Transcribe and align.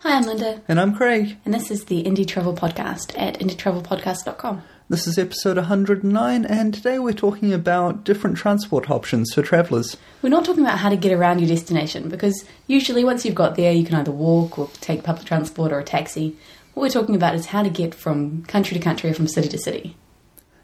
Hi, 0.00 0.16
I'm 0.16 0.22
Linda, 0.24 0.62
And 0.66 0.80
I'm 0.80 0.94
Craig. 0.94 1.36
and 1.44 1.52
this 1.52 1.70
is 1.70 1.84
the 1.84 2.02
Indie 2.04 2.26
Travel 2.26 2.54
Podcast 2.54 3.12
at 3.18 3.38
indietravelpodcast.com. 3.38 4.62
This 4.88 5.06
is 5.06 5.18
episode 5.18 5.56
109, 5.56 6.44
and 6.46 6.74
today 6.74 6.98
we're 6.98 7.12
talking 7.12 7.52
about 7.52 8.02
different 8.02 8.36
transport 8.38 8.90
options 8.90 9.32
for 9.34 9.42
travellers. 9.42 9.96
We're 10.22 10.30
not 10.30 10.44
talking 10.44 10.64
about 10.64 10.78
how 10.78 10.88
to 10.88 10.96
get 10.96 11.12
around 11.12 11.40
your 11.40 11.48
destination 11.48 12.08
because 12.08 12.44
usually 12.66 13.04
once 13.04 13.24
you've 13.24 13.34
got 13.34 13.56
there, 13.56 13.72
you 13.72 13.84
can 13.84 13.94
either 13.94 14.10
walk 14.10 14.58
or 14.58 14.68
take 14.80 15.04
public 15.04 15.26
transport 15.26 15.70
or 15.70 15.78
a 15.78 15.84
taxi. 15.84 16.36
What 16.74 16.82
we're 16.84 16.88
talking 16.88 17.14
about 17.14 17.34
is 17.34 17.46
how 17.46 17.62
to 17.62 17.70
get 17.70 17.94
from 17.94 18.42
country 18.44 18.76
to 18.78 18.82
country 18.82 19.10
or 19.10 19.14
from 19.14 19.28
city 19.28 19.48
to 19.48 19.58
city. 19.58 19.96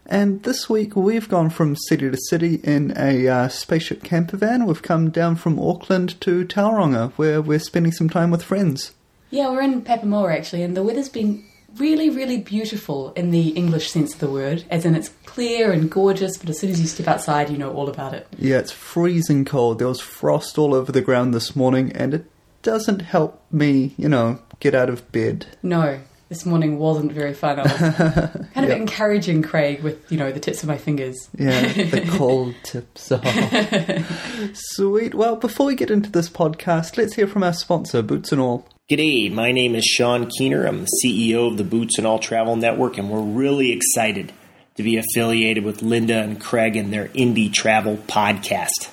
And 0.07 0.43
this 0.45 0.69
week 0.71 0.97
we've 0.97 1.29
gone 1.29 1.51
from 1.51 1.77
city 1.77 2.11
to 2.11 2.17
city 2.17 2.55
in 2.65 2.95
a 2.97 3.29
uh, 3.29 3.49
spaceship 3.49 4.03
camper 4.03 4.37
van. 4.39 4.65
We've 4.67 4.83
come 4.83 5.11
down 5.11 5.37
from 5.37 5.59
Auckland 5.61 6.21
to 6.23 6.45
Tauranga, 6.47 7.13
where 7.13 7.43
we're 7.43 7.59
spending 7.59 7.93
some 7.93 8.09
time 8.09 8.31
with 8.31 8.43
friends. 8.43 8.93
Yeah, 9.37 9.51
we're 9.51 9.61
in 9.63 9.83
Papamoa 9.83 10.35
actually, 10.37 10.63
and 10.63 10.77
the 10.77 10.83
weather's 10.83 11.09
been 11.11 11.45
really, 11.77 12.09
really 12.09 12.39
beautiful 12.39 13.13
in 13.13 13.33
the 13.33 13.51
English 13.51 13.91
sense 13.91 14.15
of 14.15 14.21
the 14.21 14.31
word, 14.31 14.65
as 14.71 14.87
in 14.87 14.95
it's 14.95 15.11
clear 15.27 15.73
and 15.73 15.91
gorgeous, 15.91 16.39
but 16.39 16.49
as 16.49 16.59
soon 16.59 16.71
as 16.71 16.81
you 16.81 16.87
step 16.87 17.07
outside, 17.07 17.51
you 17.51 17.59
know 17.59 17.71
all 17.73 17.89
about 17.91 18.15
it. 18.15 18.27
Yeah, 18.39 18.59
it's 18.59 18.73
freezing 18.73 19.45
cold. 19.45 19.79
There 19.79 19.89
was 19.89 20.01
frost 20.01 20.57
all 20.57 20.75
over 20.75 20.91
the 20.91 21.03
ground 21.03 21.35
this 21.35 21.55
morning, 21.55 21.93
and 21.93 22.15
it 22.15 22.25
doesn't 22.63 23.01
help 23.03 23.43
me, 23.53 23.95
you 23.99 24.09
know, 24.09 24.39
get 24.61 24.75
out 24.75 24.89
of 24.89 25.13
bed. 25.13 25.45
No, 25.63 26.01
this 26.31 26.47
morning 26.47 26.79
wasn't 26.79 27.13
very 27.13 27.35
fun. 27.35 27.59
I 27.61 27.63
was 27.65 27.73
kind 28.55 28.65
of 28.65 28.69
Yeah. 28.71 28.75
encouraging 28.77 29.43
Craig 29.43 29.83
with, 29.83 30.11
you 30.11 30.17
know, 30.17 30.33
the 30.33 30.41
tips 30.41 30.63
of 30.63 30.69
my 30.71 30.79
fingers. 30.79 31.29
Yeah, 31.39 31.73
the 31.75 32.01
cold 32.17 32.55
tips 32.63 33.13
off. 33.13 33.21
Oh. 33.27 34.51
Sweet. 34.55 35.15
Well, 35.15 35.37
before 35.37 35.67
we 35.67 35.75
get 35.75 35.91
into 35.91 36.11
this 36.11 36.31
podcast, 36.31 36.97
let's 36.97 37.15
hear 37.17 37.27
from 37.27 37.43
our 37.43 37.53
sponsor, 37.53 38.01
Boots 38.01 38.33
and 38.33 38.41
All. 38.41 38.67
G'day, 38.89 39.33
my 39.33 39.51
name 39.51 39.75
is 39.75 39.85
Sean 39.85 40.31
Keener. 40.39 40.65
I'm 40.65 40.83
the 40.83 41.01
CEO 41.05 41.51
of 41.51 41.57
the 41.57 41.65
Boots 41.65 41.99
and 41.99 42.07
All 42.07 42.21
Travel 42.21 42.55
Network, 42.55 42.99
and 42.99 43.11
we're 43.11 43.21
really 43.21 43.73
excited 43.73 44.33
to 44.77 44.85
be 44.85 44.97
affiliated 44.97 45.65
with 45.65 45.83
Linda 45.83 46.23
and 46.23 46.41
Craig 46.41 46.77
and 46.77 46.93
their 46.93 47.09
Indie 47.09 47.53
Travel 47.53 47.97
podcast. 47.97 48.91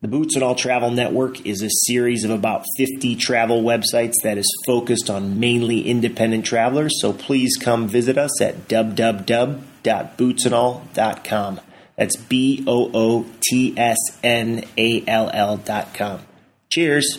The 0.00 0.08
Boots 0.08 0.34
and 0.34 0.42
All 0.42 0.56
Travel 0.56 0.90
Network 0.90 1.46
is 1.46 1.62
a 1.62 1.68
series 1.86 2.24
of 2.24 2.32
about 2.32 2.64
50 2.76 3.14
travel 3.14 3.62
websites 3.62 4.14
that 4.24 4.36
is 4.36 4.52
focused 4.66 5.08
on 5.08 5.38
mainly 5.38 5.82
independent 5.82 6.44
travelers, 6.44 7.00
so 7.00 7.12
please 7.12 7.56
come 7.56 7.86
visit 7.86 8.18
us 8.18 8.42
at 8.42 8.66
www.bootsandall.com. 8.66 11.60
That's 11.96 12.16
B 12.16 12.64
O 12.66 12.90
O 12.92 13.26
T 13.48 13.74
S 13.76 13.98
N 14.24 14.64
A 14.76 15.04
L 15.06 15.30
L.com. 15.32 16.22
Cheers. 16.68 17.18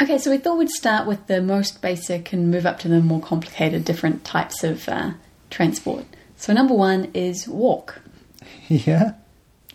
Okay, 0.00 0.16
so 0.16 0.30
we 0.30 0.38
thought 0.38 0.56
we'd 0.56 0.70
start 0.70 1.06
with 1.06 1.26
the 1.26 1.42
most 1.42 1.82
basic 1.82 2.32
and 2.32 2.50
move 2.50 2.64
up 2.64 2.78
to 2.78 2.88
the 2.88 3.02
more 3.02 3.20
complicated, 3.20 3.84
different 3.84 4.24
types 4.24 4.64
of 4.64 4.88
uh, 4.88 5.10
transport. 5.50 6.06
So, 6.36 6.54
number 6.54 6.74
one 6.74 7.10
is 7.14 7.46
walk. 7.46 8.00
Yeah. 8.68 9.14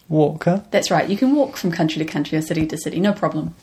Walker. 0.08 0.64
That's 0.72 0.90
right, 0.90 1.10
you 1.10 1.18
can 1.18 1.36
walk 1.36 1.58
from 1.58 1.72
country 1.72 2.04
to 2.04 2.10
country 2.10 2.38
or 2.38 2.42
city 2.42 2.66
to 2.68 2.78
city, 2.78 3.00
no 3.00 3.12
problem. 3.12 3.54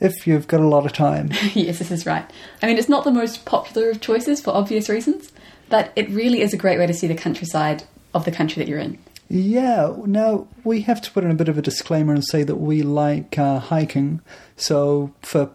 If 0.00 0.26
you've 0.26 0.48
got 0.48 0.60
a 0.60 0.66
lot 0.66 0.86
of 0.86 0.92
time. 0.92 1.30
yes, 1.54 1.78
this 1.78 1.90
is 1.90 2.06
right. 2.06 2.28
I 2.62 2.66
mean, 2.66 2.78
it's 2.78 2.88
not 2.88 3.04
the 3.04 3.10
most 3.10 3.44
popular 3.44 3.90
of 3.90 4.00
choices 4.00 4.40
for 4.40 4.50
obvious 4.54 4.88
reasons, 4.88 5.30
but 5.68 5.92
it 5.94 6.08
really 6.08 6.40
is 6.40 6.54
a 6.54 6.56
great 6.56 6.78
way 6.78 6.86
to 6.86 6.94
see 6.94 7.06
the 7.06 7.14
countryside 7.14 7.84
of 8.14 8.24
the 8.24 8.32
country 8.32 8.62
that 8.62 8.68
you're 8.68 8.78
in. 8.78 8.98
Yeah, 9.28 9.94
now 10.06 10.48
we 10.64 10.80
have 10.82 11.00
to 11.02 11.10
put 11.10 11.22
in 11.22 11.30
a 11.30 11.34
bit 11.34 11.48
of 11.48 11.58
a 11.58 11.62
disclaimer 11.62 12.14
and 12.14 12.24
say 12.24 12.42
that 12.42 12.56
we 12.56 12.82
like 12.82 13.38
uh, 13.38 13.60
hiking. 13.60 14.20
So, 14.56 15.12
for 15.22 15.50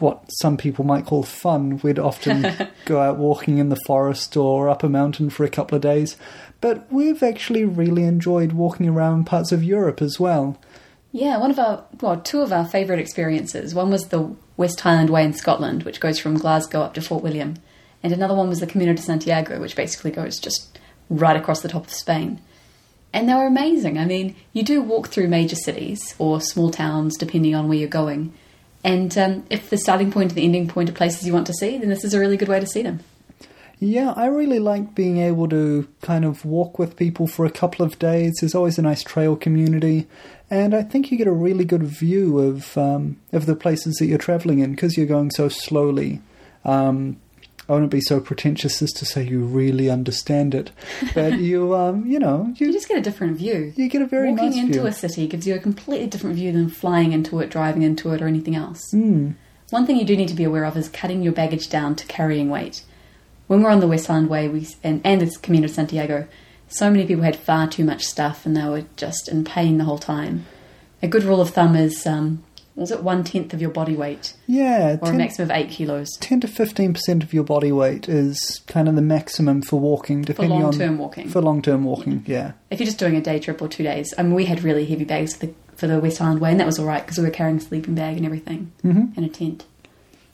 what 0.00 0.24
some 0.40 0.56
people 0.56 0.84
might 0.84 1.06
call 1.06 1.22
fun, 1.22 1.78
we'd 1.82 1.98
often 1.98 2.70
go 2.84 3.00
out 3.00 3.16
walking 3.18 3.58
in 3.58 3.68
the 3.68 3.80
forest 3.86 4.36
or 4.36 4.68
up 4.68 4.82
a 4.82 4.88
mountain 4.88 5.30
for 5.30 5.44
a 5.44 5.50
couple 5.50 5.76
of 5.76 5.82
days. 5.82 6.16
But 6.60 6.90
we've 6.92 7.22
actually 7.22 7.64
really 7.64 8.04
enjoyed 8.04 8.52
walking 8.52 8.88
around 8.88 9.24
parts 9.24 9.52
of 9.52 9.62
Europe 9.62 10.02
as 10.02 10.18
well. 10.18 10.58
Yeah, 11.12 11.38
one 11.38 11.50
of 11.50 11.58
our, 11.58 11.84
well, 12.00 12.20
two 12.20 12.40
of 12.40 12.52
our 12.52 12.66
favourite 12.66 13.00
experiences. 13.00 13.74
One 13.74 13.90
was 13.90 14.08
the 14.08 14.34
West 14.56 14.80
Highland 14.80 15.10
Way 15.10 15.24
in 15.24 15.32
Scotland, 15.32 15.84
which 15.84 16.00
goes 16.00 16.18
from 16.18 16.36
Glasgow 16.36 16.82
up 16.82 16.94
to 16.94 17.00
Fort 17.00 17.22
William. 17.22 17.54
And 18.02 18.12
another 18.12 18.34
one 18.34 18.48
was 18.48 18.60
the 18.60 18.66
Camino 18.66 18.92
de 18.92 19.02
Santiago, 19.02 19.60
which 19.60 19.76
basically 19.76 20.10
goes 20.10 20.38
just 20.38 20.78
right 21.08 21.36
across 21.36 21.62
the 21.62 21.68
top 21.68 21.86
of 21.86 21.94
Spain. 21.94 22.40
And 23.12 23.28
they 23.28 23.34
were 23.34 23.46
amazing. 23.46 23.98
I 23.98 24.04
mean, 24.04 24.36
you 24.52 24.62
do 24.62 24.82
walk 24.82 25.08
through 25.08 25.28
major 25.28 25.56
cities 25.56 26.14
or 26.18 26.40
small 26.40 26.70
towns, 26.70 27.16
depending 27.16 27.54
on 27.54 27.68
where 27.68 27.78
you're 27.78 27.88
going. 27.88 28.34
And 28.88 29.18
um, 29.18 29.44
if 29.50 29.68
the 29.68 29.76
starting 29.76 30.10
point 30.10 30.30
and 30.30 30.38
the 30.38 30.44
ending 30.44 30.66
point 30.66 30.88
are 30.88 30.94
places 30.94 31.26
you 31.26 31.34
want 31.34 31.46
to 31.48 31.52
see, 31.52 31.76
then 31.76 31.90
this 31.90 32.04
is 32.04 32.14
a 32.14 32.18
really 32.18 32.38
good 32.38 32.48
way 32.48 32.58
to 32.58 32.66
see 32.66 32.80
them. 32.80 33.00
Yeah, 33.80 34.14
I 34.16 34.28
really 34.28 34.58
like 34.58 34.94
being 34.94 35.18
able 35.18 35.46
to 35.50 35.86
kind 36.00 36.24
of 36.24 36.42
walk 36.46 36.78
with 36.78 36.96
people 36.96 37.26
for 37.26 37.44
a 37.44 37.50
couple 37.50 37.84
of 37.84 37.98
days. 37.98 38.38
There's 38.40 38.54
always 38.54 38.78
a 38.78 38.82
nice 38.82 39.02
trail 39.02 39.36
community, 39.36 40.06
and 40.48 40.74
I 40.74 40.84
think 40.84 41.10
you 41.10 41.18
get 41.18 41.26
a 41.26 41.32
really 41.32 41.66
good 41.66 41.82
view 41.82 42.38
of 42.38 42.78
um, 42.78 43.18
of 43.30 43.44
the 43.44 43.54
places 43.54 43.96
that 43.96 44.06
you're 44.06 44.16
traveling 44.16 44.60
in 44.60 44.70
because 44.70 44.96
you're 44.96 45.06
going 45.06 45.32
so 45.32 45.50
slowly. 45.50 46.22
Um, 46.64 47.18
I 47.68 47.72
wouldn't 47.74 47.90
be 47.90 48.00
so 48.00 48.18
pretentious 48.18 48.80
as 48.80 48.92
to 48.92 49.04
say 49.04 49.22
you 49.24 49.40
really 49.40 49.90
understand 49.90 50.54
it, 50.54 50.70
but 51.14 51.38
you 51.38 51.74
um, 51.74 52.06
you 52.06 52.18
know 52.18 52.52
You 52.56 52.68
you 52.68 52.72
just 52.72 52.88
get 52.88 52.96
a 52.98 53.02
different 53.02 53.36
view. 53.36 53.72
you 53.76 53.88
get 53.88 54.00
a 54.02 54.06
very 54.06 54.30
different 54.30 54.38
view 54.38 54.46
Walking 54.48 54.50
nice 54.50 54.66
into 54.68 54.78
view. 54.80 54.86
a 54.88 54.92
city 54.92 55.26
gives 55.26 55.46
you 55.46 55.54
a 55.54 55.58
completely 55.58 56.06
different 56.06 56.36
view 56.36 56.50
than 56.52 56.68
flying 56.70 57.12
into 57.12 57.40
it, 57.40 57.50
driving 57.50 57.82
into 57.82 58.12
it, 58.12 58.22
or 58.22 58.26
anything 58.26 58.56
else. 58.56 58.90
Hmm. 58.90 59.32
One 59.70 59.84
thing 59.84 59.96
you 59.98 60.06
do 60.06 60.16
need 60.16 60.28
to 60.28 60.34
be 60.34 60.44
aware 60.44 60.64
of 60.64 60.76
is 60.78 60.88
cutting 60.88 61.22
your 61.22 61.32
baggage 61.34 61.68
down 61.68 61.94
to 61.96 62.06
carrying 62.06 62.48
weight. 62.48 62.82
When 63.48 63.62
we're 63.62 63.70
on 63.70 63.80
the 63.80 63.86
West 63.88 64.06
Highland 64.06 64.30
Way 64.30 64.48
we, 64.48 64.66
and, 64.82 65.02
and 65.04 65.20
this 65.20 65.36
Camino 65.36 65.66
de 65.66 65.72
Santiago, 65.72 66.26
so 66.68 66.90
many 66.90 67.06
people 67.06 67.24
had 67.24 67.36
far 67.36 67.66
too 67.68 67.84
much 67.84 68.04
stuff 68.06 68.46
and 68.46 68.56
they 68.56 68.64
were 68.66 68.84
just 68.96 69.28
in 69.28 69.44
pain 69.44 69.76
the 69.78 69.84
whole 69.84 69.98
time. 69.98 70.46
A 71.02 71.08
good 71.08 71.24
rule 71.24 71.40
of 71.40 71.50
thumb 71.50 71.76
is, 71.76 72.06
um, 72.06 72.42
was 72.78 72.90
it 72.90 73.02
one 73.02 73.24
tenth 73.24 73.52
of 73.52 73.60
your 73.60 73.70
body 73.70 73.96
weight, 73.96 74.34
yeah, 74.46 74.96
or 75.02 75.10
a 75.10 75.14
maximum 75.14 75.50
of 75.50 75.56
eight 75.56 75.68
kilos 75.70 76.08
10 76.20 76.40
to 76.40 76.48
fifteen 76.48 76.92
percent 76.94 77.22
of 77.22 77.32
your 77.34 77.44
body 77.44 77.72
weight 77.72 78.08
is 78.08 78.62
kind 78.66 78.88
of 78.88 78.94
the 78.94 79.02
maximum 79.02 79.60
for 79.62 79.78
walking, 79.80 80.22
depending 80.22 80.58
for 80.58 80.62
long 80.64 80.72
on 80.74 80.78
term 80.78 80.98
walking? 80.98 81.28
for 81.28 81.40
long 81.42 81.60
term 81.62 81.84
walking. 81.84 82.24
Yeah. 82.26 82.52
if 82.70 82.78
you're 82.80 82.86
just 82.86 82.98
doing 82.98 83.16
a 83.16 83.20
day 83.20 83.38
trip 83.38 83.60
or 83.60 83.68
two 83.68 83.82
days, 83.82 84.14
I 84.16 84.22
mean, 84.22 84.34
we 84.34 84.44
had 84.46 84.62
really 84.64 84.84
heavy 84.86 85.04
bags 85.04 85.34
for 85.36 85.46
the, 85.46 85.54
for 85.76 85.86
the 85.86 85.98
West 86.00 86.18
Highland 86.18 86.40
Way, 86.40 86.50
and 86.52 86.60
that 86.60 86.66
was 86.66 86.78
all 86.78 86.86
right 86.86 87.02
because 87.04 87.18
we 87.18 87.24
were 87.24 87.30
carrying 87.30 87.58
a 87.58 87.60
sleeping 87.60 87.94
bag 87.94 88.16
and 88.16 88.24
everything, 88.26 88.72
Mhm. 88.84 89.16
and 89.16 89.26
a 89.26 89.28
tent. 89.28 89.64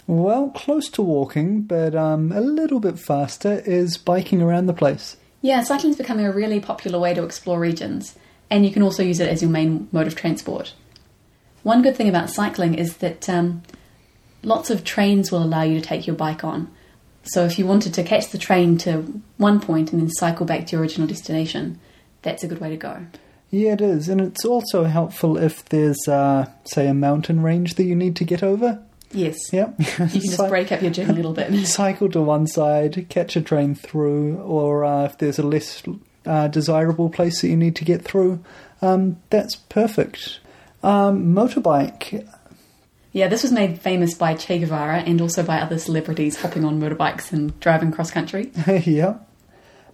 Well, 0.07 0.51
close 0.51 0.89
to 0.91 1.03
walking, 1.03 1.63
but 1.63 1.95
um, 1.95 2.31
a 2.31 2.41
little 2.41 2.79
bit 2.79 2.99
faster 2.99 3.63
is 3.65 3.97
biking 3.97 4.43
around 4.43 4.67
the 4.67 4.75
place. 4.75 5.17
Yeah, 5.41 5.63
cycling 5.63 5.93
is 5.93 5.97
becoming 5.99 6.27
a 6.27 6.33
really 6.33 6.61
popular 6.61 6.99
way 6.99 7.15
to 7.15 7.23
explore 7.23 7.59
regions, 7.59 8.15
and 8.51 8.67
you 8.67 8.73
can 8.73 8.83
also 8.83 9.03
use 9.03 9.19
it 9.21 9.29
as 9.31 9.41
your 9.41 9.51
main 9.51 9.89
mode 9.93 10.07
of 10.07 10.15
transport. 10.15 10.75
One 11.65 11.83
good 11.83 11.97
thing 11.97 12.09
about 12.09 12.31
cycling 12.31 12.75
is 12.75 12.99
that 12.99 13.29
um, 13.29 13.63
lots 14.43 14.71
of 14.71 14.85
trains 14.85 15.33
will 15.33 15.43
allow 15.43 15.63
you 15.63 15.81
to 15.81 15.85
take 15.87 16.07
your 16.07 16.15
bike 16.15 16.45
on. 16.45 16.71
So 17.25 17.45
if 17.45 17.59
you 17.59 17.67
wanted 17.67 17.95
to 17.95 18.03
catch 18.05 18.29
the 18.29 18.39
train 18.39 18.77
to 18.79 19.21
one 19.39 19.61
point 19.61 19.93
and 19.93 20.01
then 20.01 20.11
cycle 20.11 20.47
back 20.47 20.67
to 20.67 20.73
your 20.73 20.83
original 20.83 21.09
destination, 21.09 21.81
that's 22.23 22.45
a 22.45 22.47
good 22.49 22.61
way 22.61 22.71
to 22.71 22.77
go. 22.77 23.07
Yeah, 23.51 23.73
it 23.73 23.81
is, 23.81 24.09
and 24.09 24.21
it's 24.21 24.45
also 24.45 24.85
helpful 24.85 25.39
if 25.39 25.65
there's, 25.67 26.09
uh, 26.09 26.51
say, 26.65 26.87
a 26.89 26.95
mountain 26.95 27.41
range 27.43 27.75
that 27.77 27.85
you 27.85 27.95
need 27.95 28.17
to 28.17 28.25
get 28.25 28.43
over. 28.43 28.83
Yes, 29.13 29.37
Yep. 29.53 29.75
you 29.79 29.85
can 29.85 30.09
just 30.09 30.37
Cy- 30.37 30.49
break 30.49 30.73
up 30.73 30.83
your 30.83 30.91
journey 30.91 31.11
a 31.11 31.15
little 31.15 31.33
bit. 31.33 31.67
cycle 31.67 32.11
to 32.11 32.21
one 32.21 32.47
side, 32.49 33.07
catch 33.09 33.37
a 33.37 33.41
train 33.41 33.75
through, 33.77 34.39
or 34.39 34.85
uh, 34.85 35.05
if 35.05 35.19
there's 35.19 35.39
a 35.39 35.45
less 35.47 35.83
uh, 36.27 36.49
desirable 36.49 37.09
place 37.09 37.41
that 37.41 37.49
you 37.49 37.57
need 37.57 37.77
to 37.77 37.85
get 37.85 38.03
through, 38.03 38.43
um, 38.83 39.19
that's 39.31 39.55
perfect. 39.55 40.41
Um, 40.85 41.35
motorbike, 41.35 42.27
Yeah, 43.13 43.29
this 43.29 43.43
was 43.43 43.53
made 43.53 43.81
famous 43.81 44.15
by 44.15 44.35
Che 44.35 44.59
Guevara 44.59 44.99
and 44.99 45.21
also 45.21 45.43
by 45.43 45.61
other 45.61 45.79
celebrities 45.79 46.41
hopping 46.41 46.65
on 46.65 46.81
motorbikes 46.81 47.33
and 47.33 47.59
driving 47.61 47.91
cross 47.93 48.11
country. 48.11 48.51
yeah. 48.67 49.19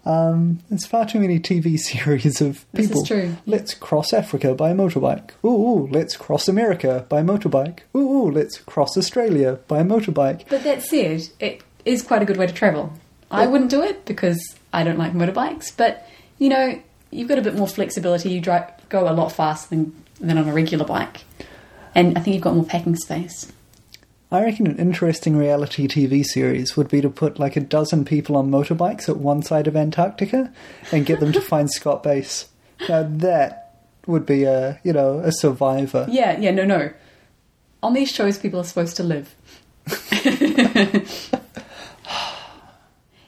Um, 0.06 0.60
there's 0.70 0.86
far 0.86 1.06
too 1.06 1.20
many 1.20 1.38
TV 1.38 1.78
series 1.90 2.40
of 2.40 2.64
This 2.72 2.86
people. 2.88 3.02
is 3.02 3.08
true. 3.08 3.36
Let's 3.46 3.74
cross 3.74 4.12
Africa 4.14 4.54
by 4.54 4.72
motorbike. 4.72 5.30
Ooh, 5.44 5.48
ooh, 5.48 5.88
let's 5.92 6.16
cross 6.16 6.48
America 6.48 7.04
by 7.08 7.22
motorbike. 7.22 7.80
Ooh, 7.94 7.98
ooh, 7.98 8.30
let's 8.30 8.58
cross 8.58 8.96
Australia 8.96 9.58
by 9.68 9.82
motorbike. 9.82 10.48
But 10.48 10.64
that 10.64 10.82
said, 10.82 11.28
it 11.38 11.62
is 11.84 12.02
quite 12.02 12.22
a 12.22 12.24
good 12.24 12.38
way 12.38 12.46
to 12.46 12.52
travel. 12.54 12.92
I 13.30 13.46
wouldn't 13.46 13.70
do 13.70 13.82
it 13.82 14.06
because 14.06 14.56
I 14.72 14.82
don't 14.82 14.98
like 14.98 15.12
motorbikes, 15.12 15.76
but 15.76 16.04
you 16.38 16.48
know, 16.48 16.80
you've 17.12 17.28
got 17.28 17.38
a 17.38 17.42
bit 17.42 17.54
more 17.54 17.68
flexibility. 17.68 18.30
You 18.30 18.40
drive, 18.40 18.64
go 18.88 19.08
a 19.08 19.12
lot 19.12 19.30
faster 19.30 19.68
than, 19.76 19.94
than 20.20 20.38
on 20.38 20.48
a 20.48 20.52
regular 20.52 20.84
bike, 20.84 21.24
and 21.94 22.16
I 22.16 22.20
think 22.20 22.34
you've 22.34 22.42
got 22.42 22.54
more 22.54 22.64
packing 22.64 22.96
space. 22.96 23.52
I 24.32 24.44
reckon 24.44 24.68
an 24.68 24.78
interesting 24.78 25.36
reality 25.36 25.88
TV 25.88 26.24
series 26.24 26.76
would 26.76 26.88
be 26.88 27.00
to 27.00 27.10
put 27.10 27.40
like 27.40 27.56
a 27.56 27.60
dozen 27.60 28.04
people 28.04 28.36
on 28.36 28.48
motorbikes 28.48 29.08
at 29.08 29.16
one 29.16 29.42
side 29.42 29.66
of 29.66 29.74
Antarctica 29.74 30.52
and 30.92 31.04
get 31.04 31.18
them 31.18 31.32
to 31.32 31.40
find 31.50 31.68
Scott 31.70 32.04
Base. 32.04 32.48
Now 32.88 33.02
that 33.02 33.74
would 34.06 34.24
be 34.26 34.44
a 34.44 34.80
you 34.84 34.92
know 34.92 35.18
a 35.18 35.32
survivor. 35.32 36.06
Yeah, 36.08 36.38
yeah, 36.38 36.52
no, 36.52 36.64
no. 36.64 36.92
On 37.82 37.94
these 37.94 38.10
shows, 38.10 38.38
people 38.38 38.60
are 38.60 38.64
supposed 38.64 38.96
to 38.98 39.02
live. 39.02 39.34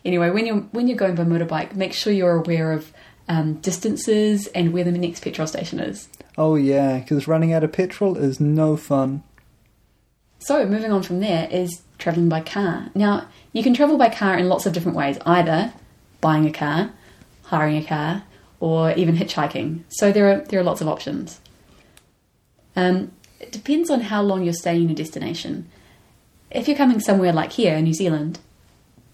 Anyway, 0.05 0.31
when 0.31 0.47
you're 0.47 0.61
when 0.73 0.89
you're 0.89 0.97
going 0.97 1.15
by 1.15 1.25
motorbike, 1.25 1.75
make 1.75 1.93
sure 1.93 2.13
you're 2.13 2.37
aware 2.37 2.73
of 2.73 2.93
um, 3.29 3.55
distances 3.55 4.49
and 4.49 4.73
where 4.73 4.85
the 4.85 4.91
next 4.91 5.21
petrol 5.21 5.47
station 5.47 5.79
is. 5.79 6.09
Oh 6.37 6.55
yeah, 6.55 6.99
because 6.99 7.29
running 7.29 7.53
out 7.53 7.65
of 7.65 7.73
petrol 7.73 8.17
is 8.17 8.41
no 8.41 8.77
fun. 8.77 9.23
So, 10.39 10.67
moving 10.67 10.91
on 10.91 11.03
from 11.03 11.21
there 11.21 11.49
is 11.51 11.83
traveling 11.99 12.29
by 12.29 12.41
car. 12.41 12.91
Now, 12.95 13.29
you 13.53 13.63
can 13.63 13.75
travel 13.75 13.97
by 13.97 14.09
car 14.09 14.37
in 14.37 14.49
lots 14.49 14.67
of 14.67 14.73
different 14.73 14.97
ways 14.97 15.19
either 15.25 15.73
buying 16.21 16.47
a 16.47 16.53
car, 16.53 16.91
hiring 17.45 17.77
a 17.77 17.85
car, 17.85 18.25
or 18.59 18.93
even 18.93 19.17
hitchhiking. 19.17 19.85
So, 19.89 20.11
there 20.11 20.33
are, 20.33 20.41
there 20.41 20.59
are 20.59 20.65
lots 20.65 20.81
of 20.81 20.89
options. 20.89 21.41
Um, 22.75 23.13
it 23.39 23.53
depends 23.53 23.91
on 23.91 24.01
how 24.01 24.23
long 24.23 24.43
you're 24.43 24.53
staying 24.53 24.83
in 24.83 24.89
your 24.89 24.97
destination. 24.97 25.69
If 26.51 26.67
you're 26.67 26.77
coming 26.77 27.01
somewhere 27.01 27.33
like 27.33 27.53
here 27.53 27.77
in 27.77 27.85
New 27.85 27.95
Zealand, 27.95 28.41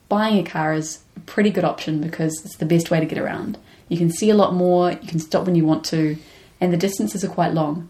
buying 0.09 0.39
a 0.39 0.49
car 0.49 0.73
is 0.73 1.01
a 1.17 1.21
pretty 1.21 1.51
good 1.51 1.65
option 1.65 2.01
because 2.01 2.45
it's 2.45 2.57
the 2.57 2.67
best 2.67 2.91
way 2.91 3.01
to 3.01 3.07
get 3.07 3.19
around. 3.19 3.59
You 3.89 3.99
can 3.99 4.11
see 4.11 4.31
a 4.31 4.35
lot 4.35 4.55
more, 4.55 4.93
you 4.93 5.09
can 5.09 5.19
stop 5.19 5.45
when 5.47 5.55
you 5.55 5.67
want 5.67 5.85
to, 5.87 6.17
and 6.61 6.73
the 6.73 6.77
distances 6.77 7.25
are 7.25 7.29
quite 7.29 7.55
long. 7.55 7.89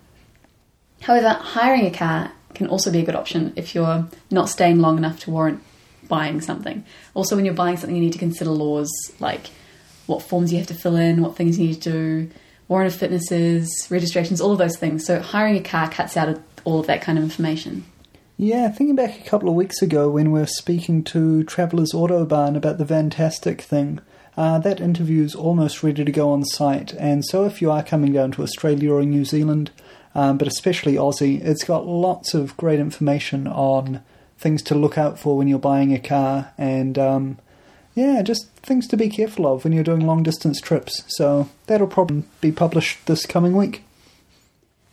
However, 1.03 1.31
hiring 1.31 1.87
a 1.87 1.91
car 1.91 2.33
can 2.55 2.67
also 2.69 2.91
be 2.91 3.01
a 3.01 3.05
good 3.05 3.15
option 3.15 3.53
if 3.57 3.75
you're 3.75 4.09
not 4.31 4.49
staying 4.49 4.81
long 4.81 4.99
enough 4.99 5.21
to 5.21 5.31
warrant 5.31 5.63
buying 6.09 6.41
something. 6.41 6.85
Also, 7.15 7.37
when 7.37 7.45
you're 7.45 7.55
buying 7.55 7.77
something, 7.77 7.95
you 7.95 8.03
need 8.03 8.13
to 8.13 8.19
consider 8.19 8.51
laws 8.51 8.91
like 9.21 9.51
what 10.07 10.23
forms 10.23 10.53
you 10.53 10.59
have 10.59 10.67
to 10.69 10.75
fill 10.75 10.97
in, 10.97 11.23
what 11.23 11.37
things 11.37 11.59
you 11.59 11.69
need 11.69 11.83
to 11.83 11.91
do, 11.91 12.31
warrant 12.67 12.93
of 12.93 12.99
fitnesses, 12.99 13.87
registrations, 13.91 14.41
all 14.41 14.53
of 14.53 14.59
those 14.59 14.77
things. 14.77 15.05
So, 15.05 15.21
hiring 15.21 15.57
a 15.57 15.63
car 15.63 15.91
cuts 15.91 16.17
out 16.17 16.41
all 16.65 16.81
of 16.81 16.87
that 16.87 17.03
kind 17.03 17.19
of 17.19 17.25
information. 17.25 17.85
Yeah, 18.37 18.69
thinking 18.69 18.95
back 18.95 19.21
a 19.21 19.29
couple 19.29 19.49
of 19.49 19.57
weeks 19.57 19.83
ago 19.83 20.09
when 20.09 20.31
we 20.31 20.41
were 20.41 20.47
speaking 20.47 21.03
to 21.05 21.43
Travellers 21.45 21.93
Autobarn 21.93 22.57
about 22.57 22.79
the 22.79 22.87
Fantastic 22.87 23.61
thing, 23.61 24.01
uh, 24.39 24.57
that 24.61 24.81
interview's 24.81 25.35
almost 25.35 25.83
ready 25.83 26.05
to 26.05 26.13
go 26.13 26.31
on 26.31 26.45
site. 26.45 26.95
And 26.95 27.25
so, 27.25 27.45
if 27.45 27.61
you 27.61 27.73
are 27.73 27.83
coming 27.83 28.13
down 28.13 28.31
to 28.33 28.43
Australia 28.45 28.93
or 28.93 29.03
New 29.03 29.25
Zealand, 29.25 29.73
um, 30.15 30.39
but 30.39 30.47
especially 30.47 30.95
Aussie, 30.95 31.45
it's 31.45 31.65
got 31.65 31.89
lots 31.89 32.35
of 32.35 32.57
great 32.57 32.79
information 32.79 33.49
on 33.49 34.01
things 34.39 34.63
to 34.63 34.77
look 34.77 34.97
out 34.97 35.19
for 35.19 35.37
when 35.37 35.49
you're 35.49 35.59
buying 35.59 35.93
a 35.93 35.99
car 35.99 36.53
and 36.57 36.97
um, 36.97 37.39
yeah, 37.97 38.23
just 38.23 38.49
things 38.59 38.87
to 38.87 38.97
be 38.97 39.09
careful 39.09 39.45
of 39.45 39.65
when 39.65 39.73
you're 39.73 39.83
doing 39.83 40.07
long 40.07 40.23
distance 40.23 40.61
trips. 40.61 41.03
So 41.09 41.49
that'll 41.67 41.89
probably 41.89 42.23
be 42.41 42.53
published 42.53 43.07
this 43.07 43.27
coming 43.27 43.57
week. 43.57 43.83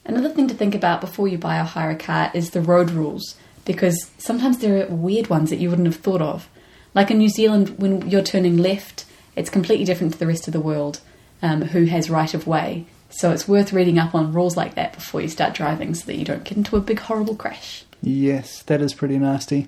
Another 0.06 0.30
thing 0.30 0.48
to 0.48 0.56
think 0.56 0.74
about 0.74 1.02
before 1.02 1.28
you 1.28 1.38
buy 1.38 1.60
or 1.60 1.66
hire 1.66 1.92
a 1.92 1.96
car 1.96 2.32
is 2.34 2.50
the 2.50 2.62
road 2.62 2.90
rules, 2.90 3.36
because 3.64 4.10
sometimes 4.18 4.58
there 4.58 4.88
are 4.88 4.96
weird 4.96 5.28
ones 5.28 5.52
that 5.52 5.60
you 5.60 5.70
wouldn't 5.70 5.88
have 5.88 5.98
thought 5.98 6.24
of. 6.24 6.50
Like 6.96 7.12
in 7.12 7.20
New 7.20 7.30
Zealand, 7.30 7.78
when 7.78 8.10
you're 8.10 8.24
turning 8.24 8.58
left, 8.58 9.06
it's 9.36 9.50
completely 9.50 9.86
different 9.86 10.14
to 10.14 10.20
the 10.20 10.28
rest 10.28 10.48
of 10.48 10.54
the 10.54 10.60
world 10.60 11.02
um, 11.42 11.62
who 11.64 11.86
has 11.86 12.10
right 12.10 12.34
of 12.34 12.48
way. 12.48 12.86
So 13.10 13.32
it's 13.32 13.48
worth 13.48 13.72
reading 13.72 13.98
up 13.98 14.14
on 14.14 14.34
rules 14.34 14.58
like 14.58 14.76
that 14.76 14.94
before 14.94 15.22
you 15.22 15.30
start 15.30 15.54
driving 15.54 15.94
so 15.94 16.06
that 16.08 16.18
you 16.18 16.26
don't 16.26 16.44
get 16.44 16.58
into 16.58 16.76
a 16.76 16.82
big 16.82 17.00
horrible 17.00 17.36
crash. 17.36 17.84
Yes, 18.02 18.62
that 18.64 18.82
is 18.82 18.94
pretty 18.94 19.18
nasty. 19.18 19.68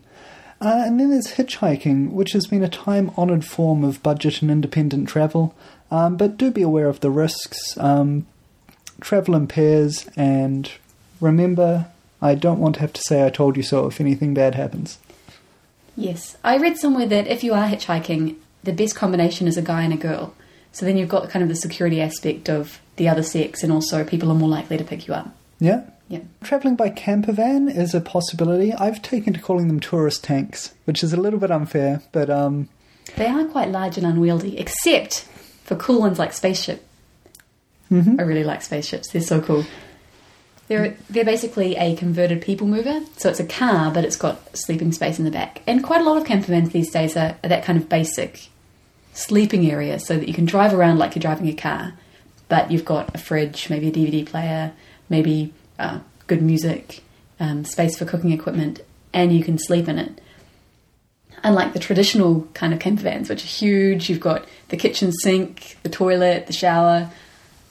Uh, 0.59 0.83
and 0.85 0.99
then 0.99 1.11
there's 1.11 1.35
hitchhiking, 1.35 2.11
which 2.11 2.31
has 2.31 2.47
been 2.47 2.63
a 2.63 2.69
time 2.69 3.11
honoured 3.17 3.45
form 3.45 3.83
of 3.83 4.01
budget 4.01 4.41
and 4.41 4.49
independent 4.49 5.07
travel. 5.07 5.55
Um, 5.91 6.17
but 6.17 6.37
do 6.37 6.51
be 6.51 6.61
aware 6.61 6.87
of 6.87 6.99
the 6.99 7.11
risks. 7.11 7.77
Um, 7.77 8.25
travel 8.99 9.35
in 9.35 9.47
pairs, 9.47 10.09
and 10.17 10.69
remember, 11.21 11.87
I 12.21 12.35
don't 12.35 12.59
want 12.59 12.75
to 12.75 12.81
have 12.81 12.93
to 12.93 13.01
say 13.01 13.25
I 13.25 13.29
told 13.29 13.55
you 13.55 13.63
so 13.63 13.87
if 13.87 14.01
anything 14.01 14.33
bad 14.33 14.55
happens. 14.55 14.97
Yes, 15.95 16.37
I 16.43 16.57
read 16.57 16.77
somewhere 16.77 17.07
that 17.07 17.27
if 17.27 17.43
you 17.43 17.53
are 17.53 17.67
hitchhiking, 17.67 18.35
the 18.67 18.73
best 18.73 18.95
combination 18.95 19.47
is 19.47 19.57
a 19.57 19.61
guy 19.61 19.81
and 19.83 19.93
a 19.93 19.97
girl. 19.97 20.35
So 20.73 20.85
then 20.85 20.97
you've 20.97 21.09
got 21.09 21.29
kind 21.29 21.41
of 21.41 21.49
the 21.49 21.55
security 21.55 22.01
aspect 22.01 22.49
of 22.49 22.79
the 22.97 23.07
other 23.09 23.23
sex, 23.23 23.63
and 23.63 23.71
also 23.71 24.03
people 24.03 24.29
are 24.29 24.35
more 24.35 24.49
likely 24.49 24.77
to 24.77 24.83
pick 24.83 25.07
you 25.07 25.13
up. 25.13 25.35
Yeah? 25.59 25.83
Yeah. 26.09 26.19
Travelling 26.43 26.75
by 26.75 26.89
camper 26.89 27.31
van 27.31 27.67
is 27.69 27.95
a 27.95 28.01
possibility. 28.01 28.73
I've 28.73 29.01
taken 29.01 29.33
to 29.33 29.39
calling 29.39 29.67
them 29.67 29.79
tourist 29.79 30.23
tanks, 30.23 30.73
which 30.85 31.03
is 31.03 31.13
a 31.13 31.17
little 31.17 31.39
bit 31.39 31.49
unfair, 31.51 32.01
but 32.11 32.29
um, 32.29 32.69
They 33.15 33.25
are 33.27 33.45
quite 33.45 33.69
large 33.69 33.97
and 33.97 34.05
unwieldy, 34.05 34.57
except 34.59 35.27
for 35.63 35.75
cool 35.75 35.99
ones 36.01 36.19
like 36.19 36.33
Spaceship. 36.33 36.83
Mhm. 37.91 38.19
I 38.19 38.23
really 38.23 38.43
like 38.43 38.61
spaceships, 38.61 39.09
they're 39.11 39.21
so 39.21 39.39
cool. 39.39 39.63
They're, 40.67 40.97
they're 41.09 41.23
basically 41.23 41.77
a 41.77 41.95
converted 41.95 42.41
people 42.41 42.67
mover, 42.67 42.99
so 43.15 43.29
it's 43.29 43.39
a 43.39 43.45
car, 43.45 43.89
but 43.91 44.03
it's 44.03 44.17
got 44.17 44.57
sleeping 44.57 44.91
space 44.91 45.17
in 45.17 45.23
the 45.23 45.31
back. 45.31 45.61
And 45.65 45.81
quite 45.81 46.01
a 46.01 46.03
lot 46.03 46.17
of 46.17 46.25
camper 46.25 46.47
vans 46.47 46.71
these 46.71 46.91
days 46.91 47.15
are, 47.15 47.37
are 47.41 47.47
that 47.49 47.63
kind 47.63 47.79
of 47.79 47.87
basic 47.87 48.49
sleeping 49.17 49.69
area, 49.69 49.99
so 49.99 50.17
that 50.17 50.27
you 50.27 50.33
can 50.33 50.45
drive 50.45 50.73
around 50.73 50.97
like 50.97 51.15
you're 51.15 51.21
driving 51.21 51.47
a 51.47 51.53
car, 51.53 51.93
but 52.49 52.71
you've 52.71 52.85
got 52.85 53.13
a 53.15 53.17
fridge, 53.17 53.69
maybe 53.69 53.87
a 53.87 53.91
DVD 53.91 54.25
player, 54.25 54.73
maybe 55.09 55.53
uh, 55.79 55.99
good 56.27 56.41
music, 56.41 57.03
um, 57.39 57.65
space 57.65 57.97
for 57.97 58.05
cooking 58.05 58.31
equipment, 58.31 58.81
and 59.13 59.35
you 59.35 59.43
can 59.43 59.57
sleep 59.57 59.87
in 59.87 59.97
it 59.97 60.21
unlike 61.43 61.73
the 61.73 61.79
traditional 61.79 62.47
kind 62.53 62.73
of 62.73 62.79
camper 62.79 63.03
vans, 63.03 63.29
which 63.29 63.43
are 63.43 63.47
huge. 63.47 64.09
You've 64.09 64.19
got 64.19 64.45
the 64.69 64.77
kitchen 64.77 65.11
sink, 65.11 65.77
the 65.83 65.89
toilet, 65.89 66.47
the 66.47 66.53
shower. 66.53 67.09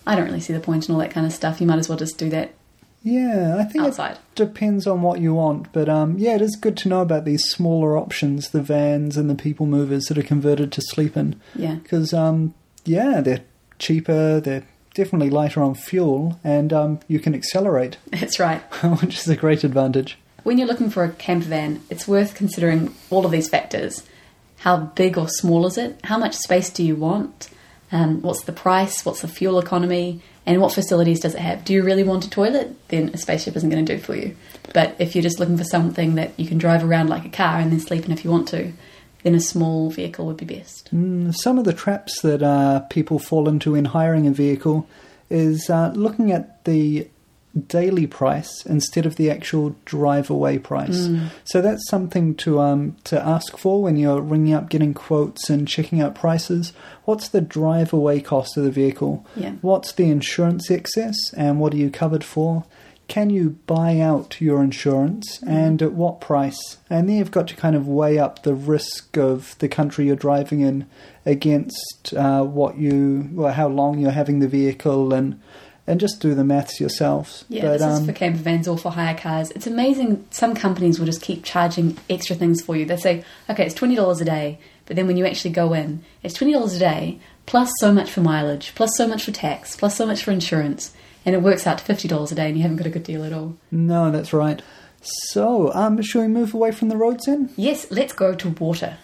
I 0.06 0.14
don't 0.14 0.26
really 0.26 0.40
see 0.40 0.52
the 0.52 0.60
point 0.60 0.88
in 0.88 0.94
all 0.94 1.00
that 1.00 1.10
kind 1.10 1.26
of 1.26 1.32
stuff. 1.32 1.60
You 1.60 1.66
might 1.66 1.78
as 1.78 1.88
well 1.88 1.98
just 1.98 2.18
do 2.18 2.30
that 2.30 2.54
yeah, 3.06 3.56
I 3.56 3.62
think 3.62 3.96
it 3.96 4.18
depends 4.34 4.84
on 4.84 5.00
what 5.00 5.20
you 5.20 5.32
want. 5.32 5.72
But 5.72 5.88
um, 5.88 6.18
yeah, 6.18 6.34
it 6.34 6.42
is 6.42 6.56
good 6.56 6.76
to 6.78 6.88
know 6.88 7.02
about 7.02 7.24
these 7.24 7.44
smaller 7.44 7.96
options, 7.96 8.50
the 8.50 8.60
vans 8.60 9.16
and 9.16 9.30
the 9.30 9.36
people 9.36 9.64
movers 9.64 10.06
that 10.06 10.18
are 10.18 10.24
converted 10.24 10.72
to 10.72 10.82
sleep 10.82 11.16
in. 11.16 11.40
Yeah, 11.54 11.76
Because, 11.76 12.12
um, 12.12 12.54
yeah, 12.84 13.20
they're 13.20 13.44
cheaper, 13.78 14.40
they're 14.40 14.66
definitely 14.94 15.30
lighter 15.30 15.62
on 15.62 15.76
fuel, 15.76 16.40
and 16.42 16.72
um, 16.72 16.98
you 17.06 17.20
can 17.20 17.32
accelerate, 17.32 17.96
that's 18.10 18.40
right. 18.40 18.60
which 19.00 19.18
is 19.18 19.28
a 19.28 19.36
great 19.36 19.62
advantage. 19.62 20.18
When 20.42 20.58
you're 20.58 20.66
looking 20.66 20.90
for 20.90 21.04
a 21.04 21.10
camper 21.12 21.46
van, 21.46 21.82
it's 21.88 22.08
worth 22.08 22.34
considering 22.34 22.92
all 23.10 23.24
of 23.24 23.30
these 23.30 23.48
factors. 23.48 24.04
How 24.58 24.78
big 24.78 25.16
or 25.16 25.28
small 25.28 25.64
is 25.66 25.78
it? 25.78 26.00
How 26.02 26.18
much 26.18 26.34
space 26.34 26.70
do 26.70 26.82
you 26.82 26.96
want? 26.96 27.50
Um, 27.92 28.20
what's 28.22 28.42
the 28.42 28.52
price? 28.52 29.04
What's 29.04 29.22
the 29.22 29.28
fuel 29.28 29.60
economy? 29.60 30.22
And 30.46 30.60
what 30.60 30.72
facilities 30.72 31.20
does 31.20 31.34
it 31.34 31.40
have? 31.40 31.64
Do 31.64 31.72
you 31.72 31.82
really 31.82 32.04
want 32.04 32.24
a 32.24 32.30
toilet? 32.30 32.76
Then 32.88 33.10
a 33.12 33.16
spaceship 33.18 33.56
isn't 33.56 33.68
going 33.68 33.84
to 33.84 33.96
do 33.96 34.00
for 34.00 34.14
you. 34.14 34.36
But 34.72 34.94
if 35.00 35.14
you're 35.14 35.22
just 35.22 35.40
looking 35.40 35.58
for 35.58 35.64
something 35.64 36.14
that 36.14 36.38
you 36.38 36.46
can 36.46 36.58
drive 36.58 36.84
around 36.84 37.08
like 37.08 37.24
a 37.24 37.30
car 37.30 37.58
and 37.58 37.72
then 37.72 37.80
sleep 37.80 38.04
in 38.04 38.12
if 38.12 38.24
you 38.24 38.30
want 38.30 38.46
to, 38.48 38.72
then 39.24 39.34
a 39.34 39.40
small 39.40 39.90
vehicle 39.90 40.24
would 40.26 40.36
be 40.36 40.44
best. 40.44 40.94
Mm, 40.94 41.34
Some 41.34 41.58
of 41.58 41.64
the 41.64 41.72
traps 41.72 42.20
that 42.22 42.44
uh, 42.44 42.80
people 42.90 43.18
fall 43.18 43.48
into 43.48 43.74
in 43.74 43.86
hiring 43.86 44.28
a 44.28 44.30
vehicle 44.30 44.88
is 45.28 45.68
uh, 45.68 45.90
looking 45.96 46.30
at 46.30 46.64
the 46.64 47.08
daily 47.56 48.06
price 48.06 48.64
instead 48.66 49.06
of 49.06 49.16
the 49.16 49.30
actual 49.30 49.74
drive 49.84 50.28
away 50.28 50.58
price. 50.58 51.08
So 51.44 51.60
that's 51.62 51.88
something 51.88 52.34
to 52.36 52.60
um, 52.60 52.96
to 53.04 53.20
ask 53.20 53.56
for 53.56 53.82
when 53.82 53.96
you're 53.96 54.20
ringing 54.20 54.54
up, 54.54 54.68
getting 54.68 54.94
quotes, 54.94 55.48
and 55.48 55.66
checking 55.66 56.00
out 56.00 56.14
prices. 56.14 56.72
What's 57.04 57.28
the 57.28 57.40
drive 57.40 57.92
away 57.92 58.20
cost 58.20 58.56
of 58.56 58.64
the 58.64 58.70
vehicle? 58.70 59.26
Yeah. 59.34 59.52
What's 59.62 59.92
the 59.92 60.10
insurance 60.10 60.70
excess, 60.70 61.16
and 61.34 61.58
what 61.58 61.72
are 61.72 61.78
you 61.78 61.90
covered 61.90 62.24
for? 62.24 62.64
Can 63.08 63.30
you 63.30 63.50
buy 63.66 64.00
out 64.00 64.40
your 64.40 64.64
insurance, 64.64 65.40
and 65.46 65.80
at 65.80 65.92
what 65.92 66.20
price? 66.20 66.78
And 66.90 67.08
then 67.08 67.16
you've 67.16 67.30
got 67.30 67.46
to 67.48 67.54
kind 67.54 67.76
of 67.76 67.86
weigh 67.86 68.18
up 68.18 68.42
the 68.42 68.54
risk 68.54 69.16
of 69.16 69.56
the 69.60 69.68
country 69.68 70.06
you're 70.06 70.16
driving 70.16 70.60
in 70.60 70.86
against 71.24 72.12
uh, 72.16 72.42
what 72.42 72.78
you, 72.78 73.28
well, 73.32 73.52
how 73.52 73.68
long 73.68 74.00
you're 74.00 74.10
having 74.10 74.40
the 74.40 74.48
vehicle, 74.48 75.14
and 75.14 75.40
and 75.86 76.00
just 76.00 76.20
do 76.20 76.34
the 76.34 76.44
maths 76.44 76.80
yourselves. 76.80 77.44
Yeah, 77.48 77.62
but 77.62 77.72
this 77.74 77.82
um, 77.82 78.00
is 78.02 78.06
for 78.06 78.12
camper 78.12 78.38
vans 78.38 78.66
or 78.68 78.76
for 78.76 78.90
hire 78.90 79.16
cars. 79.16 79.50
It's 79.52 79.66
amazing. 79.66 80.26
Some 80.30 80.54
companies 80.54 80.98
will 80.98 81.06
just 81.06 81.22
keep 81.22 81.44
charging 81.44 81.96
extra 82.10 82.36
things 82.36 82.60
for 82.62 82.76
you. 82.76 82.84
They 82.84 82.96
say, 82.96 83.24
okay, 83.48 83.64
it's 83.64 83.74
twenty 83.74 83.94
dollars 83.94 84.20
a 84.20 84.24
day, 84.24 84.58
but 84.86 84.96
then 84.96 85.06
when 85.06 85.16
you 85.16 85.26
actually 85.26 85.52
go 85.52 85.72
in, 85.72 86.04
it's 86.22 86.34
twenty 86.34 86.52
dollars 86.52 86.74
a 86.74 86.80
day 86.80 87.20
plus 87.46 87.70
so 87.78 87.92
much 87.92 88.10
for 88.10 88.20
mileage, 88.20 88.72
plus 88.74 88.96
so 88.96 89.06
much 89.06 89.24
for 89.24 89.32
tax, 89.32 89.76
plus 89.76 89.96
so 89.96 90.04
much 90.04 90.24
for 90.24 90.32
insurance, 90.32 90.92
and 91.24 91.34
it 91.34 91.42
works 91.42 91.66
out 91.66 91.78
to 91.78 91.84
fifty 91.84 92.08
dollars 92.08 92.32
a 92.32 92.34
day, 92.34 92.48
and 92.48 92.56
you 92.56 92.62
haven't 92.62 92.78
got 92.78 92.86
a 92.86 92.90
good 92.90 93.04
deal 93.04 93.24
at 93.24 93.32
all. 93.32 93.56
no, 93.70 94.10
that's 94.10 94.32
right. 94.32 94.60
So, 95.28 95.72
um, 95.72 96.02
shall 96.02 96.22
we 96.22 96.28
move 96.28 96.52
away 96.52 96.72
from 96.72 96.88
the 96.88 96.96
roads 96.96 97.26
then? 97.26 97.50
Yes, 97.56 97.86
let's 97.92 98.12
go 98.12 98.34
to 98.34 98.48
water. 98.48 98.98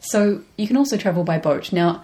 So 0.00 0.42
you 0.56 0.66
can 0.66 0.76
also 0.76 0.96
travel 0.96 1.22
by 1.22 1.38
boat. 1.38 1.72
Now, 1.72 2.02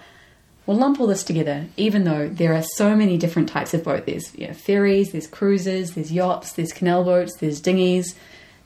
we'll 0.71 0.79
lump 0.79 1.01
all 1.01 1.07
this 1.07 1.23
together, 1.23 1.65
even 1.75 2.05
though 2.05 2.29
there 2.29 2.53
are 2.53 2.63
so 2.75 2.95
many 2.95 3.17
different 3.17 3.49
types 3.49 3.73
of 3.73 3.83
boat. 3.83 4.05
There's 4.05 4.33
you 4.35 4.47
know, 4.47 4.53
ferries, 4.53 5.11
there's 5.11 5.27
cruises, 5.27 5.95
there's 5.95 6.13
yachts, 6.13 6.53
there's 6.53 6.71
canal 6.71 7.03
boats, 7.03 7.35
there's 7.37 7.59
dinghies, 7.59 8.15